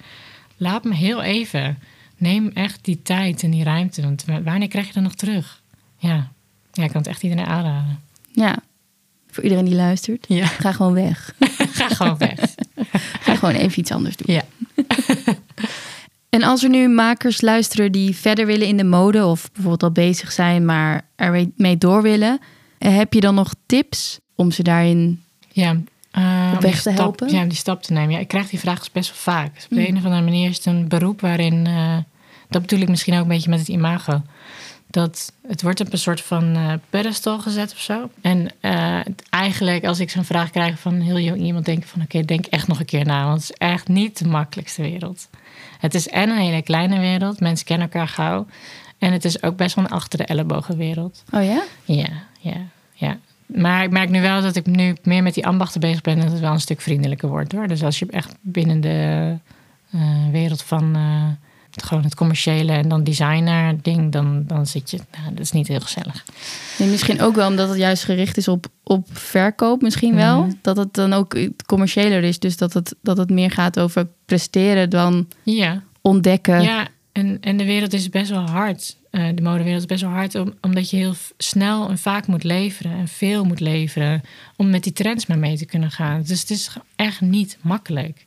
Laat 0.58 0.84
me 0.84 0.94
heel 0.96 1.22
even. 1.22 1.78
Neem 2.18 2.48
echt 2.48 2.84
die 2.84 3.02
tijd 3.02 3.44
en 3.44 3.52
die 3.52 3.64
ruimte. 3.64 4.02
Want 4.02 4.26
wa- 4.26 4.42
wanneer 4.44 4.68
krijg 4.68 4.88
je 4.88 4.94
dat 4.94 5.04
nog 5.04 5.16
terug? 5.16 5.62
Ja, 5.98 6.32
ja 6.74 6.84
ik 6.84 6.90
kan 6.92 7.02
het 7.02 7.08
echt 7.10 7.24
iedereen 7.24 7.46
aanraden. 7.46 8.00
Ja, 8.32 8.58
voor 9.32 9.44
iedereen 9.44 9.66
die 9.66 9.76
luistert. 9.76 10.26
Ja. 10.28 10.46
Ga 10.46 10.72
gewoon 10.72 10.94
weg. 10.94 11.34
Ga 11.80 11.88
gewoon 11.88 12.18
weg. 12.18 12.40
Ga 13.20 13.36
gewoon 13.36 13.56
even 13.56 13.80
iets 13.80 13.92
anders 13.92 14.16
doen. 14.18 14.36
Ja. 14.36 14.44
En 16.30 16.44
als 16.44 16.64
er 16.64 16.70
nu 16.70 16.88
makers 16.88 17.42
luisteren 17.42 17.92
die 17.92 18.16
verder 18.16 18.46
willen 18.46 18.68
in 18.68 18.78
de 18.78 18.84
mode... 18.84 19.26
of 19.26 19.42
bijvoorbeeld 19.52 19.84
al 19.84 19.92
bezig 19.92 20.32
zijn, 20.32 20.66
maar 20.66 21.06
er 21.16 21.46
mee 21.56 21.78
door 21.78 22.02
willen... 22.02 22.40
eh, 22.78 22.96
heb 22.96 23.14
je 23.14 23.20
dan 23.20 23.36
nog 23.36 23.54
tips 23.66 24.20
om 24.36 24.52
ze 24.52 24.64
daarin... 24.64 25.22
Ja, 25.52 25.78
eh, 26.12 26.52
Op 26.56 26.62
weg 26.62 26.74
te 26.74 26.80
stap- 26.80 26.98
helpen? 26.98 27.30
Ja, 27.34 27.42
om 27.42 27.48
die 27.48 27.58
stap 27.58 27.84
te 27.84 27.94
nemen. 27.94 28.12
Ja, 28.12 28.20
ik 28.20 28.28
krijg 28.28 28.50
die 28.50 28.60
vraag 28.60 28.80
dus 28.80 28.92
best 28.92 29.10
wel 29.10 29.36
vaak. 29.36 29.54
Dus 29.56 29.64
op 29.64 29.70
de 29.70 29.76
Mm. 29.76 29.86
een 29.86 29.98
of 29.98 30.04
andere 30.04 30.22
manier 30.22 30.50
is 30.50 30.58
het 30.58 30.66
een 30.66 30.88
beroep 30.88 31.22
waarin... 31.22 31.68
eh, 31.68 31.98
dat 32.50 32.62
bedoel 32.62 32.80
ik 32.80 32.90
misschien 32.90 33.14
ook 33.16 33.22
een 33.22 33.28
beetje 33.28 33.50
met 33.50 33.60
het 33.60 33.68
imago. 33.68 34.22
Dat 34.94 35.34
het 35.48 35.62
wordt 35.62 35.80
op 35.80 35.94
een 35.94 36.00
soort 36.00 36.22
van 36.22 36.56
eh 36.56 36.74
pedestal 36.90 37.40
gezet 37.40 37.72
of 37.72 37.80
zo. 37.80 38.10
En 38.22 38.50
eh, 38.60 39.00
eigenlijk 39.30 39.86
als 39.86 40.00
ik 40.00 40.10
zo'n 40.10 40.24
vraag 40.24 40.50
krijg 40.50 40.80
van 40.80 41.00
heel 41.00 41.20
jong 41.20 41.42
iemand... 41.42 41.66
denk 41.66 41.78
ik 41.78 41.88
van 41.88 42.02
oké, 42.02 42.22
denk 42.22 42.46
echt 42.46 42.68
nog 42.68 42.80
een 42.80 42.86
keer 42.86 43.06
na. 43.06 43.26
Want 43.26 43.42
het 43.42 43.50
is 43.50 43.56
echt 43.58 43.88
niet 43.88 44.18
de 44.18 44.28
makkelijkste 44.28 44.82
wereld. 44.82 45.30
Het 45.80 45.94
is 45.94 46.08
en 46.08 46.30
een 46.30 46.38
hele 46.38 46.62
kleine 46.62 47.00
wereld. 47.00 47.40
Mensen 47.40 47.66
kennen 47.66 47.90
elkaar 47.92 48.08
gauw. 48.08 48.46
En 48.98 49.12
het 49.12 49.26
is 49.26 49.44
ook 49.44 49.56
best 49.56 49.76
wel 49.76 49.86
een 49.86 49.92
achter 49.92 50.18
de 50.18 50.26
ellebogen 50.26 50.78
wereld. 50.78 51.24
Oh 51.32 51.44
ja? 51.44 51.64
Ja, 51.84 52.10
ja, 52.40 52.58
ja. 52.94 53.18
Maar 53.46 53.84
ik 53.84 53.92
merk 53.92 54.10
nu 54.10 54.22
wel 54.22 54.42
dat 54.42 54.56
ik 54.56 54.66
nu 54.66 54.96
meer 55.04 55.24
met 55.24 55.34
die 55.34 55.46
ambachten 55.46 55.80
bezig 55.80 56.02
ben... 56.02 56.20
dat 56.20 56.32
het 56.32 56.40
wel 56.40 56.52
een 56.52 56.60
stuk 56.60 56.82
vriendelijker 56.82 57.30
wordt, 57.30 57.52
hoor. 57.52 57.68
Dus 57.68 57.84
als 57.84 58.00
je 58.00 58.06
echt 58.10 58.36
binnen 58.42 58.82
de 58.82 59.34
eh, 59.92 60.02
wereld 60.32 60.64
van... 60.64 60.96
gewoon 61.76 62.04
het 62.04 62.16
commerciële 62.16 62.72
en 62.72 62.90
dan 62.90 63.04
designer 63.04 63.82
ding... 63.82 64.12
dan, 64.12 64.44
dan 64.48 64.68
zit 64.68 64.92
je... 64.92 65.00
Nou, 65.12 65.30
dat 65.30 65.40
is 65.40 65.52
niet 65.52 65.68
heel 65.68 65.80
gezellig. 65.80 66.24
Nee, 66.78 66.90
misschien 66.90 67.22
ook 67.22 67.36
wel 67.36 67.48
omdat 67.48 67.70
het 67.70 67.78
juist 67.78 68.04
gericht 68.04 68.38
is 68.38 68.48
op, 68.48 68.66
op 68.84 69.08
verkoop, 69.12 69.82
misschien 69.82 70.16
wel. 70.16 70.42
Mhm. 70.44 70.54
Dat 70.62 70.78
het 70.78 70.94
dan 70.94 71.14
ook 71.14 71.38
commerciëler 71.66 72.24
is. 72.24 72.40
Dus 72.40 72.58
dat 72.58 72.74
het, 72.74 72.96
dat 73.02 73.18
het 73.18 73.30
meer 73.30 73.52
gaat 73.52 73.80
over 73.80 74.08
presteren 74.26 74.90
dan 74.90 75.28
Ja, 75.44 75.84
ontdekken. 76.02 76.62
ja 76.62 76.88
en, 77.14 77.38
en 77.42 77.58
de 77.58 77.66
wereld 77.66 77.94
is 77.94 78.10
best 78.10 78.30
wel 78.30 78.50
hard. 78.50 78.98
Eh, 79.10 79.28
de 79.36 79.42
modewereld 79.42 79.80
is 79.82 79.86
best 79.88 80.02
wel 80.02 80.12
hard... 80.12 80.36
Om, 80.36 80.54
omdat 80.62 80.90
je 80.90 80.98
heel 80.98 81.14
snel 81.38 81.90
en 81.90 81.98
vaak 81.98 82.28
moet 82.28 82.44
leveren... 82.44 82.92
en 82.92 83.08
veel 83.08 83.44
moet 83.44 83.60
leveren... 83.60 84.22
om 84.56 84.70
met 84.70 84.84
die 84.84 84.94
trends 84.94 85.26
maar 85.26 85.38
mee 85.38 85.58
te 85.58 85.66
kunnen 85.66 85.92
gaan. 85.92 86.24
Dus 86.24 86.40
het 86.40 86.50
is 86.50 86.70
echt 86.96 87.22
niet 87.22 87.58
makkelijk. 87.62 88.26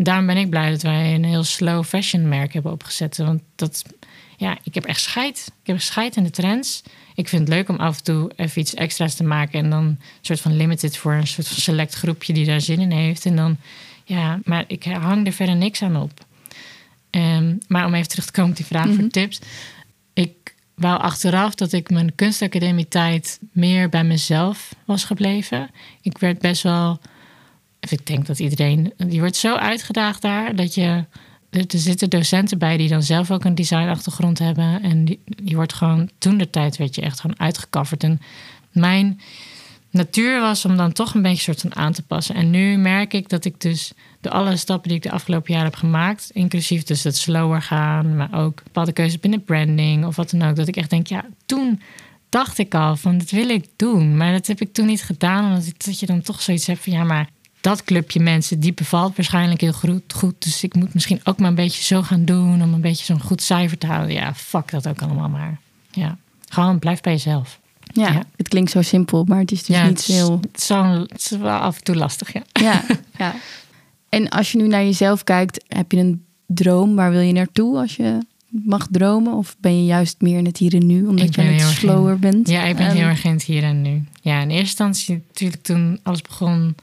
Daarom 0.00 0.26
ben 0.26 0.36
ik 0.36 0.50
blij 0.50 0.70
dat 0.70 0.82
wij 0.82 1.14
een 1.14 1.24
heel 1.24 1.44
slow 1.44 1.84
fashion 1.84 2.28
merk 2.28 2.52
hebben 2.52 2.72
opgezet. 2.72 3.16
Want 3.16 3.42
dat, 3.54 3.84
ja, 4.36 4.58
ik 4.62 4.74
heb 4.74 4.84
echt 4.84 5.00
scheid. 5.00 5.52
Ik 5.62 5.66
heb 5.66 5.80
scheid 5.80 6.16
in 6.16 6.22
de 6.24 6.30
trends. 6.30 6.82
Ik 7.14 7.28
vind 7.28 7.40
het 7.40 7.50
leuk 7.56 7.68
om 7.68 7.76
af 7.76 7.96
en 7.98 8.04
toe 8.04 8.30
even 8.36 8.60
iets 8.60 8.74
extra's 8.74 9.14
te 9.14 9.24
maken. 9.24 9.58
En 9.64 9.70
dan 9.70 9.84
een 9.84 9.98
soort 10.20 10.40
van 10.40 10.56
limited 10.56 10.96
voor 10.96 11.12
een 11.12 11.26
soort 11.26 11.48
van 11.48 11.56
select 11.56 11.94
groepje 11.94 12.32
die 12.32 12.46
daar 12.46 12.60
zin 12.60 12.80
in 12.80 12.90
heeft. 12.90 13.26
En 13.26 13.36
dan, 13.36 13.56
ja, 14.04 14.38
maar 14.44 14.64
ik 14.66 14.84
hang 14.84 15.26
er 15.26 15.32
verder 15.32 15.56
niks 15.56 15.82
aan 15.82 15.96
op. 15.96 16.26
Ehm, 17.10 17.56
maar 17.68 17.86
om 17.86 17.94
even 17.94 18.08
terug 18.08 18.24
te 18.26 18.32
komen 18.32 18.50
op 18.50 18.56
die 18.56 18.66
vraag 18.66 18.86
Mhm. 18.86 18.94
voor 18.94 19.08
tips. 19.08 19.38
Ik 20.12 20.54
wou 20.74 21.00
achteraf 21.00 21.54
dat 21.54 21.72
ik 21.72 21.90
mijn 21.90 22.14
kunstacademie 22.14 22.88
tijd 22.88 23.38
meer 23.52 23.88
bij 23.88 24.04
mezelf 24.04 24.74
was 24.84 25.04
gebleven. 25.04 25.70
Ik 26.02 26.18
werd 26.18 26.38
best 26.38 26.62
wel 26.62 27.00
ik 27.92 28.06
denk 28.06 28.26
dat 28.26 28.38
iedereen, 28.38 28.92
die 28.96 29.20
wordt 29.20 29.36
zo 29.36 29.54
uitgedaagd 29.54 30.22
daar 30.22 30.56
dat 30.56 30.74
je. 30.74 31.04
Er 31.50 31.64
zitten 31.68 32.10
docenten 32.10 32.58
bij 32.58 32.76
die 32.76 32.88
dan 32.88 33.02
zelf 33.02 33.30
ook 33.30 33.44
een 33.44 33.54
designachtergrond 33.54 34.38
hebben. 34.38 34.82
En 34.82 35.04
die, 35.04 35.20
die 35.24 35.56
wordt 35.56 35.72
gewoon, 35.72 36.10
toen 36.18 36.38
de 36.38 36.50
tijd 36.50 36.76
werd 36.76 36.94
je 36.94 37.00
echt 37.00 37.20
gewoon 37.20 37.38
uitgecoverd. 37.38 38.02
En 38.02 38.20
mijn 38.72 39.20
natuur 39.90 40.40
was 40.40 40.64
om 40.64 40.76
dan 40.76 40.92
toch 40.92 41.14
een 41.14 41.22
beetje 41.22 41.42
soort 41.42 41.60
van 41.60 41.76
aan 41.76 41.92
te 41.92 42.02
passen. 42.02 42.34
En 42.34 42.50
nu 42.50 42.76
merk 42.76 43.12
ik 43.12 43.28
dat 43.28 43.44
ik 43.44 43.60
dus 43.60 43.92
de 44.20 44.30
alle 44.30 44.56
stappen 44.56 44.88
die 44.88 44.96
ik 44.96 45.02
de 45.02 45.10
afgelopen 45.10 45.52
jaren 45.52 45.68
heb 45.68 45.78
gemaakt, 45.78 46.30
inclusief 46.32 46.82
dus 46.82 47.04
het 47.04 47.16
slower 47.16 47.62
gaan, 47.62 48.16
maar 48.16 48.34
ook 48.34 48.62
bepaalde 48.62 48.92
keuzes 48.92 49.20
binnen 49.20 49.44
branding 49.44 50.04
of 50.04 50.16
wat 50.16 50.30
dan 50.30 50.42
ook, 50.42 50.56
dat 50.56 50.68
ik 50.68 50.76
echt 50.76 50.90
denk, 50.90 51.06
ja, 51.06 51.24
toen 51.46 51.80
dacht 52.28 52.58
ik 52.58 52.74
al 52.74 52.96
van, 52.96 53.18
dat 53.18 53.30
wil 53.30 53.48
ik 53.48 53.66
doen. 53.76 54.16
Maar 54.16 54.32
dat 54.32 54.46
heb 54.46 54.60
ik 54.60 54.72
toen 54.72 54.86
niet 54.86 55.02
gedaan, 55.02 55.44
omdat 55.44 55.72
dat 55.76 56.00
je 56.00 56.06
dan 56.06 56.20
toch 56.20 56.42
zoiets 56.42 56.66
hebt 56.66 56.80
van, 56.80 56.92
ja, 56.92 57.04
maar 57.04 57.28
dat 57.68 57.84
clubje 57.84 58.20
mensen, 58.20 58.60
die 58.60 58.72
bevalt 58.74 59.16
waarschijnlijk 59.16 59.60
heel 59.60 59.72
goed, 59.72 60.12
goed. 60.14 60.34
Dus 60.38 60.62
ik 60.64 60.74
moet 60.74 60.94
misschien 60.94 61.20
ook 61.24 61.38
maar 61.38 61.48
een 61.48 61.54
beetje 61.54 61.82
zo 61.82 62.02
gaan 62.02 62.24
doen 62.24 62.62
om 62.62 62.72
een 62.74 62.80
beetje 62.80 63.04
zo'n 63.04 63.20
goed 63.20 63.42
cijfer 63.42 63.78
te 63.78 63.86
houden. 63.86 64.12
Ja, 64.14 64.34
fuck 64.34 64.70
dat 64.70 64.88
ook 64.88 65.02
allemaal 65.02 65.28
maar. 65.28 65.58
Ja, 65.90 66.16
gewoon 66.48 66.78
blijf 66.78 67.00
bij 67.00 67.12
jezelf. 67.12 67.60
Ja, 67.92 68.08
Ja. 68.12 68.22
het 68.36 68.48
klinkt 68.48 68.70
zo 68.70 68.82
simpel, 68.82 69.24
maar 69.24 69.38
het 69.38 69.52
is 69.52 69.64
dus 69.64 69.76
ja, 69.76 69.82
niet 69.86 69.98
het 69.98 70.08
is, 70.08 70.14
heel... 70.14 70.38
het 70.40 70.56
is 70.60 70.66
zo- 70.66 71.00
het 71.08 71.18
is 71.20 71.30
wel 71.38 71.58
af 71.58 71.76
en 71.76 71.84
toe 71.84 71.94
lastig, 71.96 72.32
ja. 72.32 72.42
Ja, 72.52 72.84
ja. 73.18 73.34
En 74.08 74.28
als 74.28 74.52
je 74.52 74.58
nu 74.58 74.66
naar 74.68 74.84
jezelf 74.84 75.24
kijkt, 75.24 75.64
heb 75.68 75.92
je 75.92 75.98
een 75.98 76.24
droom? 76.46 76.94
Waar 76.96 77.10
wil 77.10 77.20
je 77.20 77.32
naartoe 77.32 77.76
als 77.78 77.96
je 77.96 78.18
mag 78.48 78.86
dromen? 78.90 79.32
Of 79.32 79.56
ben 79.60 79.76
je 79.78 79.84
juist 79.84 80.16
meer 80.20 80.38
in 80.38 80.44
het 80.46 80.56
hier 80.56 80.74
en 80.74 80.86
nu, 80.86 81.06
omdat 81.06 81.34
je 81.34 81.42
in- 81.42 81.60
slower 81.60 82.18
bent? 82.18 82.48
Ja, 82.48 82.62
ik 82.64 82.76
ben 82.76 82.86
En- 82.86 82.96
heel 82.96 83.06
erg 83.06 83.24
in 83.24 83.32
het 83.32 83.42
hier 83.42 83.62
en 83.62 83.82
nu. 83.82 84.04
Ja, 84.20 84.40
in 84.40 84.48
eerste 84.50 84.58
instantie 84.84 85.22
natuurlijk 85.28 85.62
toen 85.62 85.98
alles 86.02 86.22
begon, 86.22 86.74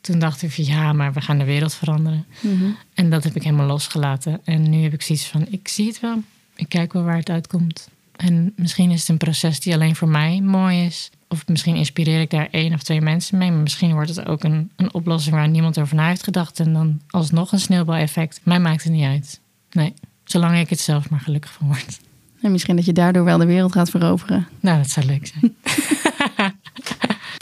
toen 0.00 0.18
dacht 0.18 0.42
ik 0.42 0.50
van 0.50 0.64
ja, 0.64 0.92
maar 0.92 1.12
we 1.12 1.20
gaan 1.20 1.38
de 1.38 1.44
wereld 1.44 1.74
veranderen. 1.74 2.26
Mhm. 2.40 2.70
En 2.94 3.10
dat 3.10 3.24
heb 3.24 3.36
ik 3.36 3.42
helemaal 3.42 3.66
losgelaten. 3.66 4.40
En 4.44 4.70
nu 4.70 4.82
heb 4.82 4.92
ik 4.92 5.02
zoiets 5.02 5.26
van, 5.26 5.46
ik 5.50 5.68
zie 5.68 5.86
het 5.86 6.00
wel. 6.00 6.22
Ik 6.56 6.68
kijk 6.68 6.92
wel 6.92 7.02
waar 7.02 7.16
het 7.16 7.30
uitkomt. 7.30 7.88
En 8.16 8.52
misschien 8.56 8.90
is 8.90 9.00
het 9.00 9.08
een 9.08 9.16
proces 9.16 9.60
die 9.60 9.74
alleen 9.74 9.96
voor 9.96 10.08
mij 10.08 10.40
mooi 10.40 10.84
is. 10.84 11.10
Of 11.28 11.48
misschien 11.48 11.76
inspireer 11.76 12.20
ik 12.20 12.30
daar 12.30 12.48
één 12.50 12.74
of 12.74 12.82
twee 12.82 13.00
mensen 13.00 13.38
mee. 13.38 13.50
Maar 13.50 13.60
misschien 13.60 13.92
wordt 13.92 14.16
het 14.16 14.26
ook 14.26 14.44
een, 14.44 14.70
een 14.76 14.94
oplossing 14.94 15.34
waar 15.34 15.48
niemand 15.48 15.78
over 15.78 15.96
na 15.96 16.08
heeft 16.08 16.22
gedacht. 16.22 16.60
En 16.60 16.72
dan 16.72 17.00
alsnog 17.08 17.52
een 17.52 17.60
sneeuwbaleffect. 17.60 18.40
Mij 18.42 18.60
maakt 18.60 18.84
het 18.84 18.92
niet 18.92 19.04
uit. 19.04 19.40
Nee, 19.70 19.94
zolang 20.24 20.58
ik 20.58 20.70
het 20.70 20.80
zelf 20.80 21.10
maar 21.10 21.20
gelukkig 21.20 21.52
van 21.52 21.66
word. 21.66 22.00
En 22.40 22.52
misschien 22.52 22.76
dat 22.76 22.84
je 22.84 22.92
daardoor 22.92 23.24
wel 23.24 23.38
de 23.38 23.46
wereld 23.46 23.72
gaat 23.72 23.90
veroveren. 23.90 24.48
Nou, 24.60 24.78
dat 24.78 24.90
zou 24.90 25.06
leuk 25.06 25.26
zijn. 25.26 25.54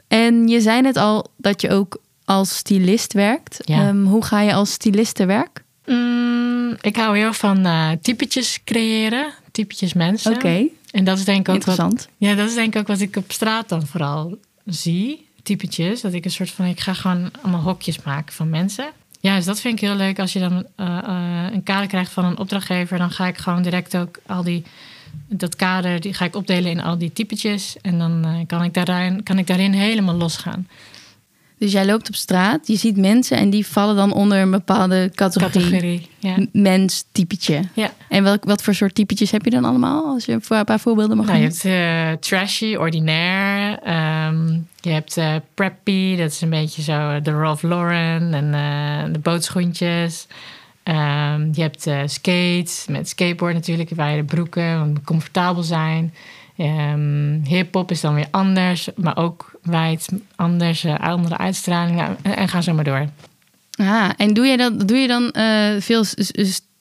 En 0.08 0.48
je 0.48 0.60
zei 0.60 0.80
net 0.80 0.96
al 0.96 1.30
dat 1.36 1.60
je 1.60 1.70
ook 1.70 2.00
als 2.28 2.56
stylist 2.56 3.12
werkt. 3.12 3.58
Ja. 3.64 3.88
Ehm, 3.88 4.04
hoe 4.04 4.24
ga 4.24 4.40
je 4.40 4.54
als 4.54 4.72
stylist 4.72 5.14
te 5.14 5.26
werk? 5.26 5.64
Mm, 5.86 6.76
ik 6.80 6.96
hou 6.96 7.16
heel 7.16 7.32
van 7.32 7.66
eh 7.66 7.90
typetjes 8.02 8.60
creëren. 8.64 9.32
Typetjes 9.52 9.92
mensen. 9.92 10.32
Oké, 10.34 10.66
En 10.90 11.04
dat 11.04 11.18
is 11.18 11.24
denk 11.24 11.38
ik 11.40 11.48
ook 11.48 11.64
wat, 11.64 11.66
interessant. 11.66 12.08
Ja, 12.16 12.34
dat 12.34 12.48
is 12.48 12.54
denk 12.54 12.74
ik 12.74 12.80
ook 12.80 12.86
wat 12.86 13.00
ik 13.00 13.16
op 13.16 13.32
straat 13.32 13.68
dan 13.68 13.86
vooral 13.86 14.38
zie. 14.64 15.26
Typetjes. 15.42 16.00
Dat 16.00 16.12
ik 16.12 16.24
een 16.24 16.30
soort 16.30 16.50
van, 16.50 16.64
ik 16.64 16.80
ga 16.80 16.94
gewoon 16.94 17.30
allemaal 17.42 17.60
hokjes 17.60 18.02
maken 18.02 18.34
van 18.34 18.50
mensen. 18.50 18.86
Ja, 19.20 19.36
dus 19.36 19.44
dat 19.44 19.60
vind 19.60 19.74
ik 19.74 19.88
heel 19.88 19.96
leuk. 19.96 20.18
Als 20.18 20.32
je 20.32 20.38
dan 20.38 20.66
eh, 20.76 20.98
eh, 20.98 21.52
een 21.52 21.62
kader 21.62 21.86
krijgt 21.86 22.12
van 22.12 22.24
een 22.24 22.38
opdrachtgever, 22.38 22.98
dan 22.98 23.10
ga 23.10 23.26
ik 23.26 23.38
gewoon 23.38 23.62
direct 23.62 23.96
ook 23.96 24.18
al 24.26 24.42
die, 24.42 24.62
dat 25.28 25.56
kader, 25.56 26.00
die 26.00 26.14
ga 26.14 26.24
ik 26.24 26.36
opdelen 26.36 26.70
in 26.70 26.82
al 26.82 26.98
die 26.98 27.12
typetjes. 27.12 27.76
En 27.82 27.98
dan 27.98 28.24
eh, 28.24 28.46
kan, 28.46 28.62
ik 28.64 28.74
daarin, 28.74 29.22
kan 29.22 29.38
ik 29.38 29.46
daarin 29.46 29.72
helemaal 29.72 30.14
losgaan. 30.14 30.66
Dus 31.58 31.72
jij 31.72 31.86
loopt 31.86 32.08
op 32.08 32.14
straat, 32.14 32.66
je 32.66 32.76
ziet 32.76 32.96
mensen 32.96 33.36
en 33.36 33.50
die 33.50 33.66
vallen 33.66 33.96
dan 33.96 34.12
onder 34.12 34.38
een 34.40 34.50
bepaalde 34.50 35.10
categorie. 35.14 35.60
Categorie. 35.62 36.08
Ja. 36.18 36.36
M- 36.36 36.46
Mens, 36.52 37.04
typetje. 37.12 37.60
ja. 37.72 37.90
En 38.08 38.22
welk, 38.22 38.44
wat 38.44 38.62
voor 38.62 38.74
soort 38.74 38.94
typetjes 38.94 39.30
heb 39.30 39.44
je 39.44 39.50
dan 39.50 39.64
allemaal? 39.64 40.04
Als 40.06 40.24
je 40.24 40.32
een 40.48 40.64
paar 40.64 40.80
voorbeelden 40.80 41.16
mag 41.16 41.26
Nou, 41.26 41.38
je 41.38 41.44
hebt 41.44 41.64
eh, 41.64 42.20
trashy, 42.28 42.74
ordinair. 42.74 43.78
ehm, 43.78 44.52
je 44.80 44.90
hebt 44.90 45.16
eh, 45.16 45.34
preppy, 45.54 46.16
dat 46.16 46.30
is 46.30 46.40
een 46.40 46.50
beetje 46.50 46.82
zo 46.82 46.92
eh, 47.10 47.22
de 47.22 47.30
Ralph 47.32 47.62
Lauren 47.62 48.34
en 48.34 49.12
de 49.12 49.18
bootschoentjes. 49.18 50.26
Ehm, 50.82 51.48
je 51.52 51.60
hebt 51.62 51.90
skates 52.10 52.84
met 52.90 53.08
skateboard 53.08 53.54
natuurlijk, 53.54 53.90
waar 53.94 54.10
je 54.10 54.16
de 54.16 54.24
broeken 54.24 54.96
comfortabel 55.04 55.62
zijn. 55.62 56.14
Ehm 56.56 57.42
Hip-hop 57.44 57.90
is 57.90 58.00
dan 58.00 58.14
weer 58.14 58.26
anders, 58.30 58.88
maar 58.96 59.16
ook 59.16 59.57
wijd 59.68 60.08
anders, 60.36 60.84
eh, 60.84 60.94
andere 60.98 61.38
uitstralingen 61.38 62.16
en, 62.22 62.36
en 62.36 62.48
ga 62.48 62.60
zo 62.60 62.74
maar 62.74 62.84
door. 62.84 63.08
Ah, 63.76 64.10
en 64.16 64.34
doe 64.34 64.46
je 64.46 64.56
dan, 64.56 64.78
doe 64.78 64.96
je 64.96 65.06
dan 65.08 65.30
eh, 65.30 65.80
veel 65.80 66.04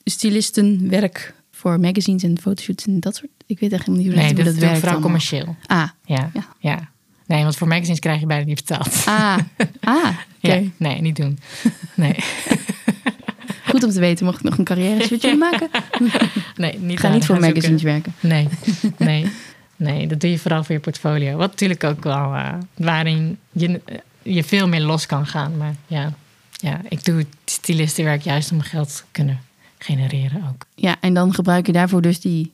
stylistenwerk 0.03 1.33
voor 1.51 1.79
magazines 1.79 2.23
en 2.23 2.39
fotoshoots 2.41 2.85
en 2.85 2.99
dat 2.99 3.15
soort? 3.15 3.31
Ik 3.45 3.59
weet 3.59 3.71
echt 3.71 3.85
helemaal 3.85 4.05
niet 4.05 4.13
hoe 4.15 4.23
Nee, 4.23 4.33
dat, 4.33 4.45
dat, 4.45 4.53
dat 4.53 4.63
werkt. 4.63 4.79
vooral 4.79 4.97
allemaal. 4.99 5.09
commercieel. 5.09 5.55
Ah, 5.65 5.89
Ja, 6.05 6.29
Ja. 6.33 6.45
ja. 6.59 6.89
Nee, 7.25 7.43
want 7.43 7.55
voor 7.57 7.67
magazines 7.67 7.99
krijg 7.99 8.19
je 8.19 8.25
bijna 8.25 8.45
niet 8.45 8.55
betaald. 8.55 9.03
Ah, 9.05 9.37
ah. 9.83 10.09
Ja, 10.39 10.61
nee, 10.77 11.01
niet 11.01 11.15
doen. 11.15 11.39
Nee, 11.95 12.15
Goed 13.69 13.83
om 13.83 13.89
te 13.89 13.99
weten, 13.99 14.25
mocht 14.25 14.37
ik 14.37 14.43
nog 14.43 14.57
een 14.57 14.63
carrière 14.63 15.03
switch 15.03 15.35
maken. 15.35 15.69
nee 16.55 16.79
niet 16.79 16.99
ga 16.99 17.07
niet 17.09 17.25
voor 17.25 17.35
zoeken. 17.35 17.53
magazines 17.53 17.81
werken. 17.81 18.13
Nee, 18.19 18.47
nee, 18.97 19.31
nee, 19.77 20.07
dat 20.07 20.19
doe 20.19 20.29
je 20.31 20.39
vooral 20.39 20.63
voor 20.63 20.75
je 20.75 20.81
portfolio. 20.81 21.37
Wat 21.37 21.49
natuurlijk 21.51 21.83
ook 21.83 22.03
wel, 22.03 22.33
eh, 22.33 22.53
waarin 22.73 23.37
je, 23.51 23.81
je 24.21 24.43
veel 24.43 24.67
meer 24.67 24.81
los 24.81 25.05
kan 25.05 25.25
gaan. 25.25 25.57
Maar 25.57 25.75
ja, 25.87 26.13
ja 26.51 26.81
ik 26.89 27.03
doe 27.05 27.25
stylistenwerk 27.45 28.21
juist 28.21 28.51
om 28.51 28.61
geld 28.61 28.95
te 28.95 29.03
kunnen 29.11 29.39
genereren 29.77 30.43
ook. 30.49 30.65
Ja, 30.75 30.95
en 30.99 31.13
dan 31.13 31.33
gebruik 31.33 31.65
je 31.65 31.71
daarvoor 31.71 32.01
dus 32.01 32.19
die... 32.19 32.51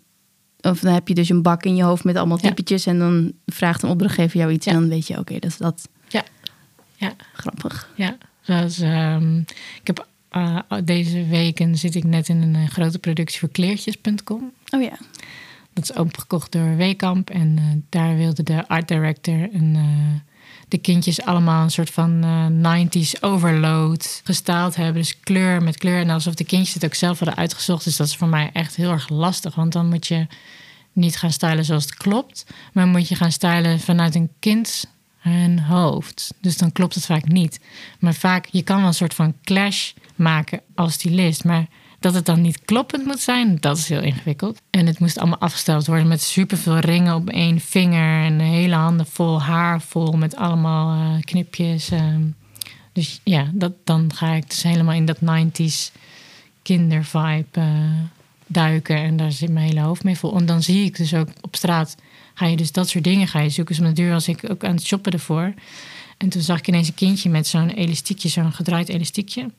Of 0.61 0.79
dan 0.79 0.93
heb 0.93 1.07
je 1.07 1.13
dus 1.13 1.29
een 1.29 1.41
bak 1.41 1.63
in 1.63 1.75
je 1.75 1.83
hoofd 1.83 2.03
met 2.03 2.15
allemaal 2.15 2.39
Ja. 2.41 2.47
typetjes... 2.47 2.85
en 2.85 2.99
dan 2.99 3.31
vraagt 3.45 3.83
een 3.83 3.89
opdrachtgever 3.89 4.39
jou 4.39 4.51
iets... 4.51 4.65
Ja. 4.65 4.71
en 4.71 4.79
dan 4.79 4.89
weet 4.89 5.07
je, 5.07 5.17
oké, 5.19 5.33
dat 5.33 5.49
is 5.49 5.57
dat. 5.57 5.89
Ja, 6.07 6.23
ja, 6.95 7.13
Grappig. 7.33 7.89
ja. 7.95 8.17
Zoals, 8.41 8.79
ehm, 8.79 9.37
ik 9.81 9.81
heb 9.83 10.07
eh, 10.29 10.59
deze 10.83 11.25
weken 11.27 11.77
zit 11.77 11.95
ik 11.95 12.03
net 12.03 12.29
in 12.29 12.41
een 12.41 12.55
eh, 12.55 12.67
grote 12.67 12.99
productie 12.99 13.39
voor 13.39 13.49
kleertjes.com. 13.49 14.51
Oh 14.69 14.81
ja. 14.81 14.97
Dat 15.73 15.83
is 15.83 15.93
opgekocht 15.93 16.51
door 16.51 16.75
Weekamp. 16.75 17.29
En 17.29 17.57
eh, 17.57 17.63
daar 17.89 18.15
wilde 18.15 18.43
de 18.43 18.67
art 18.67 18.87
director 18.87 19.49
en 19.53 19.75
eh, 19.75 20.31
de 20.67 20.77
kindjes 20.77 21.21
allemaal 21.21 21.63
een 21.63 21.71
soort 21.71 21.89
van 21.89 22.23
eh 22.23 22.85
90s 22.85 23.19
overload 23.21 24.21
gestaald 24.23 24.75
hebben. 24.75 25.01
Dus 25.01 25.19
kleur 25.19 25.63
met 25.63 25.77
kleur. 25.77 25.99
En 25.99 26.09
alsof 26.09 26.33
de 26.33 26.43
kindjes 26.43 26.73
het 26.73 26.85
ook 26.85 26.93
zelf 26.93 27.19
hadden 27.19 27.37
uitgezocht. 27.37 27.83
Dus 27.83 27.97
dat 27.97 28.07
is 28.07 28.15
voor 28.15 28.27
mij 28.27 28.49
echt 28.53 28.75
heel 28.75 28.91
erg 28.91 29.09
lastig. 29.09 29.55
Want 29.55 29.71
dan 29.71 29.89
moet 29.89 30.07
je 30.07 30.27
niet 30.93 31.17
gaan 31.17 31.31
stylen 31.31 31.65
zoals 31.65 31.83
het 31.83 31.95
klopt. 31.95 32.45
Maar 32.73 32.87
moet 32.87 33.07
je 33.07 33.15
gaan 33.15 33.31
stylen 33.31 33.79
vanuit 33.79 34.15
een 34.15 34.29
kind 34.39 34.85
hun 35.17 35.59
hoofd. 35.59 36.33
Dus 36.41 36.57
dan 36.57 36.71
klopt 36.71 36.95
het 36.95 37.05
vaak 37.05 37.27
niet. 37.27 37.59
Maar 37.99 38.13
vaak, 38.13 38.47
je 38.51 38.63
kan 38.63 38.77
wel 38.77 38.87
een 38.87 38.93
soort 38.93 39.13
van 39.13 39.35
clash 39.43 39.91
maken 40.15 40.61
als 40.75 40.93
stylist. 40.93 41.43
Maar 41.43 41.67
dat 42.03 42.13
het 42.13 42.25
dan 42.25 42.41
niet 42.41 42.65
kloppend 42.65 43.05
moet 43.05 43.19
zijn, 43.19 43.57
dat 43.59 43.77
is 43.77 43.89
heel 43.89 44.01
ingewikkeld. 44.01 44.61
En 44.69 44.85
het 44.85 44.99
moest 44.99 45.17
allemaal 45.17 45.39
afgesteld 45.39 45.87
worden 45.87 46.07
met 46.07 46.21
superveel 46.21 46.79
ringen 46.79 47.15
op 47.15 47.29
één 47.29 47.59
vinger. 47.59 48.25
En 48.25 48.39
hele 48.39 48.75
handen 48.75 49.05
vol 49.05 49.41
haar 49.41 49.81
vol 49.81 50.11
met 50.11 50.35
allemaal 50.35 50.91
eh, 50.91 51.21
knipjes. 51.21 51.89
ehm. 51.89 52.21
dus 52.93 53.21
ja, 53.23 53.51
dat, 53.53 53.73
dan 53.83 54.13
ga 54.13 54.33
ik 54.33 54.49
dus 54.49 54.63
helemaal 54.63 54.93
in 54.93 55.05
dat 55.05 55.17
90s 55.17 55.91
kindervibe 56.61 57.45
eh, 57.51 57.65
duiken. 58.47 58.95
En 58.97 59.17
daar 59.17 59.31
zit 59.31 59.49
mijn 59.49 59.67
hele 59.67 59.81
hoofd 59.81 60.03
mee 60.03 60.17
vol. 60.17 60.35
En 60.35 60.45
dan 60.45 60.63
zie 60.63 60.85
ik 60.85 60.97
dus 60.97 61.13
ook 61.13 61.27
op 61.41 61.55
straat, 61.55 61.95
ga 62.33 62.45
je 62.45 62.55
dus 62.55 62.71
dat 62.71 62.89
soort 62.89 63.03
dingen 63.03 63.27
ga 63.27 63.39
je 63.39 63.49
zoeken. 63.49 63.75
Dus 63.75 63.85
de 63.87 63.93
duur 63.93 64.11
was 64.11 64.27
ik 64.27 64.49
ook 64.49 64.63
aan 64.63 64.75
het 64.75 64.85
shoppen 64.85 65.11
ervoor. 65.11 65.53
En 66.17 66.29
toen 66.29 66.41
zag 66.41 66.57
ik 66.57 66.67
ineens 66.67 66.87
een 66.87 66.93
kindje 66.93 67.29
met 67.29 67.47
zo'n 67.47 67.69
elastiekje, 67.69 68.29
zo'n 68.29 68.53
gedraaid 68.53 68.89
elastiekje 68.89 69.49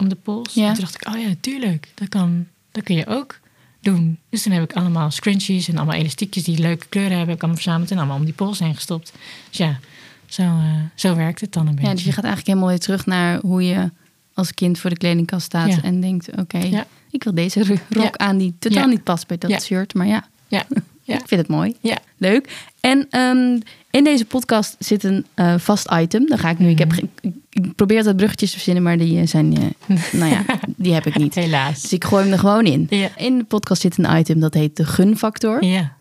om 0.00 0.08
de 0.08 0.14
pols. 0.14 0.54
Ja. 0.54 0.66
En 0.68 0.72
toen 0.74 0.80
dacht 0.84 0.94
ik, 0.94 1.08
oh 1.14 1.20
ja, 1.20 1.28
tuurlijk, 1.40 1.88
dat, 1.94 2.08
kan, 2.08 2.46
dat 2.72 2.84
kun 2.84 2.96
je 2.96 3.06
ook 3.06 3.38
doen. 3.80 4.18
Dus 4.28 4.42
toen 4.42 4.52
heb 4.52 4.62
ik 4.62 4.72
allemaal 4.72 5.10
scrunchies 5.10 5.68
en 5.68 5.76
allemaal 5.76 5.94
elastiekjes 5.96 6.44
die 6.44 6.58
leuke 6.58 6.86
kleuren 6.88 7.10
hebben, 7.16 7.28
heb 7.28 7.36
ik 7.36 7.42
allemaal 7.42 7.62
verzameld 7.62 7.90
en 7.90 7.98
allemaal 7.98 8.16
om 8.16 8.24
die 8.24 8.34
pols 8.34 8.58
heen 8.58 8.74
gestopt. 8.74 9.12
Dus 9.48 9.58
ja, 9.58 9.78
zo, 10.26 10.42
eh, 10.42 10.74
zo 10.94 11.14
werkt 11.16 11.40
het 11.40 11.52
dan 11.52 11.66
een 11.66 11.74
beetje. 11.74 11.88
Ja, 11.88 11.94
dus 11.94 12.04
je 12.04 12.12
gaat 12.12 12.24
eigenlijk 12.24 12.46
helemaal 12.46 12.68
weer 12.68 12.78
terug 12.84 13.06
naar 13.06 13.38
hoe 13.40 13.64
je 13.64 13.90
als 14.34 14.54
kind 14.54 14.78
voor 14.78 14.90
de 14.90 14.96
kledingkast 14.96 15.44
staat 15.46 15.68
Ja. 15.68 15.82
en 15.82 16.00
denkt: 16.00 16.28
oké, 16.38 16.58
Ja. 16.58 16.86
ik 17.10 17.24
wil 17.24 17.34
deze 17.34 17.64
ro- 17.64 17.76
rok 18.02 18.16
aan 18.16 18.38
die 18.38 18.54
totaal 18.58 18.86
niet 18.86 19.04
past 19.04 19.26
bij 19.26 19.38
dat 19.38 19.62
shirt, 19.62 19.94
maar 19.94 20.06
ja, 20.06 20.28
Ja, 20.48 20.64
ja, 21.02 21.14
ik 21.14 21.28
vind 21.28 21.40
het 21.40 21.48
mooi. 21.48 21.76
ja. 21.80 21.98
Leuk. 22.16 22.66
En 22.80 23.06
ehm, 23.10 23.58
in 23.90 24.04
deze 24.04 24.24
podcast 24.24 24.76
zit 24.78 25.04
een 25.04 25.26
eh, 25.34 25.54
vast 25.58 25.86
item. 25.92 26.26
Dan 26.28 26.38
ga 26.38 26.50
ik 26.50 26.58
nu. 26.58 26.68
Ik, 26.68 26.78
heb, 26.78 26.92
ik- 26.92 27.32
ik 27.50 27.74
probeer 27.74 27.96
altijd 27.96 28.16
bruggetjes 28.16 28.50
te 28.50 28.56
verzinnen, 28.56 28.82
maar 28.82 28.98
die 28.98 29.20
eh, 29.20 29.26
zijn. 29.26 29.56
eh, 29.56 29.96
nou 30.20 30.30
ja, 30.32 30.44
die 30.76 30.92
heb 30.92 31.06
ik 31.06 31.18
niet. 31.18 31.34
helaas. 31.34 31.80
Dus 31.82 31.92
ik 31.92 32.04
gooi 32.04 32.22
hem 32.22 32.32
er 32.32 32.38
gewoon 32.38 32.64
in. 32.64 32.86
Ja. 32.90 33.16
In 33.16 33.38
de 33.38 33.44
podcast 33.44 33.80
zit 33.80 33.98
een 33.98 34.18
item 34.18 34.40
dat 34.40 34.54
heet 34.54 34.76
de 34.76 34.84
gunfactor. 34.84 35.64
Ja. 35.64 35.98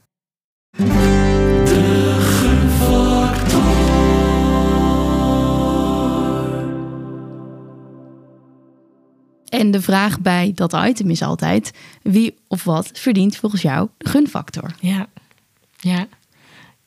En 9.49 9.71
de 9.71 9.81
vraag 9.81 10.19
bij 10.19 10.51
dat 10.55 10.73
item 10.73 11.09
is 11.09 11.21
altijd: 11.21 11.71
wie 12.01 12.35
of 12.47 12.63
wat 12.63 12.89
verdient 12.93 13.35
volgens 13.35 13.61
jou 13.61 13.89
de 13.97 14.09
gunfactor? 14.09 14.71
Ja, 14.79 15.07
ja, 15.77 16.07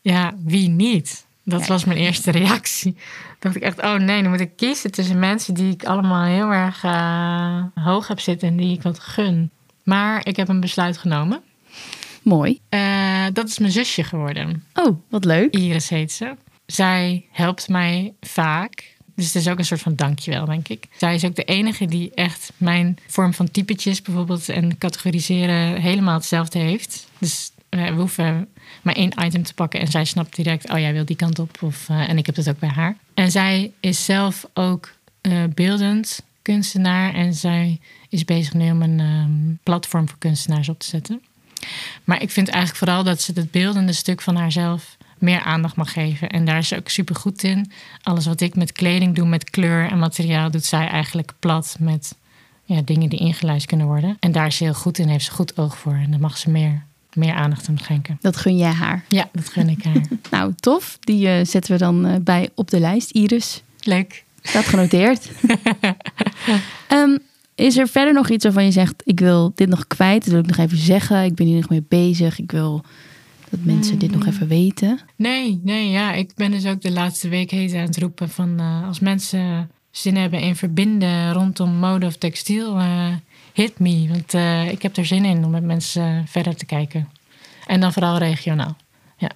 ja, 0.00 0.34
wie 0.44 0.68
niet? 0.68 1.26
Dat 1.44 1.66
was 1.66 1.84
mijn 1.84 1.98
eerste 1.98 2.30
reactie. 2.30 2.96
dacht 3.38 3.56
ik 3.56 3.62
echt, 3.62 3.82
oh 3.82 3.94
nee, 3.94 4.22
dan 4.22 4.30
moet 4.30 4.40
ik 4.40 4.56
kiezen 4.56 4.90
tussen 4.90 5.18
mensen 5.18 5.54
die 5.54 5.72
ik 5.72 5.84
allemaal 5.84 6.24
heel 6.24 6.52
erg 6.52 6.84
eh, 6.84 7.64
hoog 7.74 8.08
heb 8.08 8.20
zitten 8.20 8.48
en 8.48 8.56
die 8.56 8.72
ik 8.72 8.82
wat 8.82 8.98
gun. 8.98 9.50
Maar 9.82 10.26
ik 10.26 10.36
heb 10.36 10.48
een 10.48 10.60
besluit 10.60 10.98
genomen. 10.98 11.42
Mooi. 12.22 12.60
Eh, 12.68 13.26
dat 13.32 13.48
is 13.48 13.58
mijn 13.58 13.72
zusje 13.72 14.04
geworden. 14.04 14.64
Oh, 14.74 14.98
wat 15.08 15.24
leuk. 15.24 15.54
Iris 15.54 15.88
heet 15.88 16.12
ze. 16.12 16.34
Zij 16.66 17.24
helpt 17.30 17.68
mij 17.68 18.14
vaak. 18.20 18.96
Dus 19.14 19.26
het 19.26 19.34
is 19.34 19.48
ook 19.48 19.58
een 19.58 19.64
soort 19.64 19.80
van 19.80 19.96
dankjewel, 19.96 20.44
denk 20.44 20.68
ik. 20.68 20.88
Zij 20.96 21.14
is 21.14 21.24
ook 21.24 21.34
de 21.34 21.44
enige 21.44 21.86
die 21.86 22.10
echt 22.14 22.52
mijn 22.56 22.98
vorm 23.06 23.34
van 23.34 23.50
typetjes 23.50 24.02
bijvoorbeeld 24.02 24.48
en 24.48 24.78
categoriseren 24.78 25.80
helemaal 25.80 26.14
hetzelfde 26.14 26.58
heeft. 26.58 27.06
Dus 27.18 27.52
we 27.80 27.90
hoeven 27.90 28.48
maar 28.82 28.94
één 28.94 29.12
item 29.24 29.42
te 29.42 29.54
pakken 29.54 29.80
en 29.80 29.88
zij 29.88 30.04
snapt 30.04 30.36
direct, 30.36 30.70
oh 30.70 30.78
jij 30.78 30.92
wil 30.92 31.04
die 31.04 31.16
kant 31.16 31.38
op. 31.38 31.62
Of, 31.62 31.88
eh, 31.88 32.08
en 32.08 32.18
ik 32.18 32.26
heb 32.26 32.34
dat 32.34 32.48
ook 32.48 32.58
bij 32.58 32.68
haar. 32.68 32.96
En 33.14 33.30
zij 33.30 33.72
is 33.80 34.04
zelf 34.04 34.46
ook 34.54 34.92
eh, 35.20 35.44
beeldend 35.54 36.22
kunstenaar 36.42 37.14
en 37.14 37.34
zij 37.34 37.80
is 38.08 38.24
bezig 38.24 38.54
nu 38.54 38.70
om 38.70 38.82
een 38.82 39.00
ehm, 39.00 39.54
platform 39.62 40.08
voor 40.08 40.18
kunstenaars 40.18 40.68
op 40.68 40.78
te 40.78 40.86
zetten. 40.86 41.22
Maar 42.04 42.22
ik 42.22 42.30
vind 42.30 42.48
eigenlijk 42.48 42.78
vooral 42.78 43.04
dat 43.04 43.20
ze 43.20 43.32
het 43.34 43.50
beeldende 43.50 43.92
stuk 43.92 44.20
van 44.20 44.36
haarzelf 44.36 44.96
meer 45.18 45.40
aandacht 45.40 45.76
mag 45.76 45.92
geven. 45.92 46.30
En 46.30 46.44
daar 46.44 46.58
is 46.58 46.68
ze 46.68 46.76
ook 46.76 46.88
super 46.88 47.14
goed 47.14 47.42
in. 47.42 47.72
Alles 48.02 48.26
wat 48.26 48.40
ik 48.40 48.54
met 48.54 48.72
kleding 48.72 49.14
doe, 49.14 49.26
met 49.26 49.50
kleur 49.50 49.90
en 49.90 49.98
materiaal, 49.98 50.50
doet 50.50 50.64
zij 50.64 50.88
eigenlijk 50.88 51.32
plat 51.38 51.76
met 51.78 52.14
ja, 52.64 52.82
dingen 52.84 53.08
die 53.08 53.18
ingeluisterd 53.18 53.68
kunnen 53.68 53.86
worden. 53.86 54.16
En 54.20 54.32
daar 54.32 54.46
is 54.46 54.56
ze 54.56 54.64
heel 54.64 54.74
goed 54.74 54.98
in, 54.98 55.08
heeft 55.08 55.24
ze 55.24 55.30
goed 55.30 55.58
oog 55.58 55.78
voor. 55.78 55.94
En 55.94 56.10
daar 56.10 56.20
mag 56.20 56.38
ze 56.38 56.50
meer, 56.50 56.86
meer 57.16 57.34
aandacht 57.34 57.68
aan 57.68 57.78
schenken. 57.78 58.18
Dat 58.20 58.36
gun 58.36 58.56
jij 58.56 58.70
haar. 58.70 59.04
Ja, 59.08 59.28
dat 59.32 59.48
gun 59.48 59.68
ik 59.68 59.84
haar. 59.84 60.02
Nou, 60.30 60.52
tof. 60.56 60.96
Die 61.00 61.28
eh, 61.28 61.44
zetten 61.44 61.72
we 61.72 61.78
dan 61.78 62.06
eh, 62.06 62.16
bij 62.20 62.48
op 62.54 62.70
de 62.70 62.80
lijst. 62.80 63.10
Iris, 63.10 63.62
Leuk. 63.80 64.24
staat 64.42 64.64
genoteerd. 64.64 65.30
Ehm, 66.88 67.18
is 67.54 67.76
er 67.76 67.88
verder 67.88 68.14
nog 68.14 68.28
iets 68.28 68.44
waarvan 68.44 68.64
je 68.64 68.70
zegt: 68.70 69.02
ik 69.04 69.20
wil 69.20 69.52
dit 69.54 69.68
nog 69.68 69.86
kwijt? 69.86 70.24
Dat 70.24 70.32
wil 70.32 70.42
ik 70.42 70.56
nog 70.56 70.66
even 70.66 70.78
zeggen. 70.78 71.24
Ik 71.24 71.34
ben 71.34 71.46
hier 71.46 71.56
nog 71.56 71.68
mee 71.68 71.84
bezig. 71.88 72.38
Ik 72.38 72.50
wil 72.50 72.84
dat 73.50 73.60
mensen 73.62 73.98
dit 73.98 74.10
nog 74.10 74.26
even 74.26 74.48
weten. 74.48 74.98
Nee, 75.16 75.60
nee, 75.64 75.90
ja. 75.90 76.12
Ik 76.12 76.34
ben 76.34 76.50
dus 76.50 76.66
ook 76.66 76.80
de 76.80 76.92
laatste 76.92 77.28
week 77.28 77.50
heet 77.50 77.74
aan 77.74 77.80
het 77.80 77.98
roepen 77.98 78.28
van 78.28 78.58
eh, 78.58 78.86
als 78.86 79.00
mensen 79.00 79.70
zin 79.92 80.16
hebben 80.16 80.40
in 80.40 80.56
verbinden 80.56 81.32
rondom 81.32 81.70
mode 81.74 82.06
of 82.06 82.16
textiel, 82.16 82.78
eh, 82.78 83.06
hit 83.52 83.78
me. 83.78 84.06
Want 84.10 84.34
eh, 84.34 84.70
ik 84.70 84.82
heb 84.82 84.96
er 84.96 85.06
zin 85.06 85.24
in 85.24 85.44
om 85.44 85.50
met 85.50 85.62
mensen 85.64 86.02
eh, 86.02 86.18
verder 86.26 86.56
te 86.56 86.64
kijken. 86.66 87.08
En 87.66 87.80
dan 87.80 87.92
vooral 87.92 88.18
regionaal. 88.18 88.76
Ja. 89.16 89.30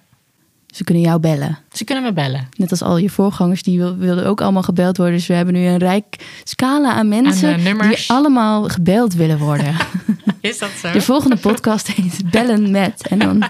Ze 0.67 0.83
kunnen 0.83 1.03
jou 1.03 1.19
bellen. 1.19 1.57
Ze 1.71 1.83
kunnen 1.83 2.03
me 2.03 2.13
bellen. 2.13 2.47
Net 2.57 2.71
als 2.71 2.81
al 2.81 2.97
je 2.97 3.09
voorgangers, 3.09 3.63
die 3.63 3.77
wil- 3.77 3.97
wilden 3.97 4.25
ook 4.25 4.41
allemaal 4.41 4.63
gebeld 4.63 4.97
worden. 4.97 5.15
Dus 5.15 5.27
we 5.27 5.33
hebben 5.33 5.53
nu 5.53 5.65
een 5.65 5.77
rijk 5.77 6.39
scala 6.43 6.93
aan 6.93 7.07
mensen 7.07 7.53
Aan, 7.53 7.89
die 7.89 8.03
allemaal 8.07 8.63
gebeld 8.63 9.13
willen 9.13 9.37
worden. 9.37 9.75
Is 10.41 10.57
dat 10.59 10.69
zo? 10.69 10.91
De 10.91 11.01
volgende 11.01 11.37
podcast 11.37 11.87
heet 11.87 12.31
Bellen 12.31 12.71
met. 12.71 13.07
En 13.07 13.19
dan, 13.19 13.43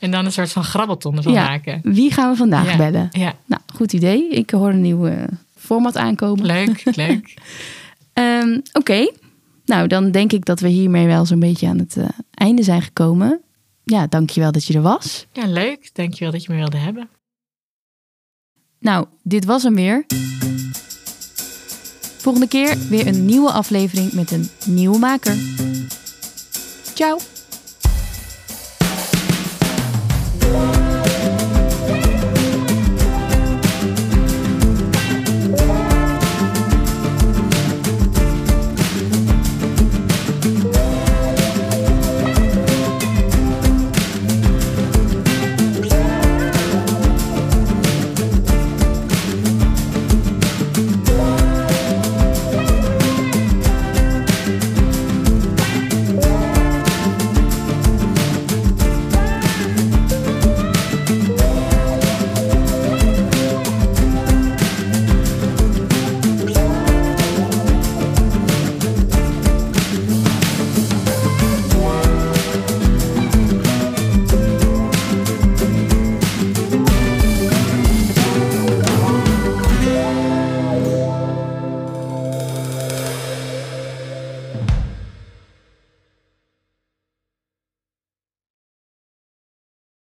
En 0.00 0.10
dan 0.10 0.24
een 0.24 0.32
soort 0.32 0.52
van 0.52 0.64
grabbelton 0.64 1.16
ervan 1.16 1.32
ja, 1.32 1.44
maken. 1.48 1.80
wie 1.82 2.12
gaan 2.12 2.30
we 2.30 2.36
vandaag 2.36 2.70
Ja. 2.70 2.76
bellen? 2.76 3.08
Ja, 3.10 3.32
Nou, 3.46 3.59
goed 3.80 3.92
idee. 3.92 4.28
Ik 4.28 4.50
hoor 4.50 4.68
een 4.68 4.80
nieuw 4.80 5.06
eh, 5.06 5.24
format 5.56 5.96
aankomen. 5.96 6.46
leuk, 6.46 6.82
leuk. 6.96 7.34
Ehm, 8.12 8.60
Oké, 8.72 9.10
nou 9.64 9.86
dan 9.86 10.10
denk 10.10 10.32
ik 10.32 10.44
dat 10.44 10.60
we 10.60 10.68
hiermee 10.68 11.06
wel 11.06 11.26
zo'n 11.26 11.38
beetje 11.40 11.68
aan 11.68 11.78
het 11.78 11.96
eh, 11.96 12.08
einde 12.34 12.62
zijn 12.62 12.82
gekomen. 12.82 13.40
Ja, 13.84 14.06
dankjewel 14.06 14.52
dat 14.52 14.64
je 14.64 14.74
er 14.74 14.82
was. 14.82 15.26
Ja, 15.32 15.46
leuk. 15.46 15.90
Dankjewel 15.92 16.32
dat 16.32 16.44
je 16.44 16.52
me 16.52 16.58
wilde 16.58 16.76
hebben. 16.76 17.08
Nou, 18.78 19.06
dit 19.22 19.44
was 19.44 19.62
hem 19.62 19.74
weer. 19.74 20.04
Volgende 22.18 22.48
keer 22.48 22.78
weer 22.88 23.06
een 23.06 23.24
nieuwe 23.24 23.50
aflevering 23.50 24.12
met 24.12 24.30
een 24.30 24.48
nieuwe 24.66 24.98
maker. 24.98 25.36
Ciao! 26.94 27.18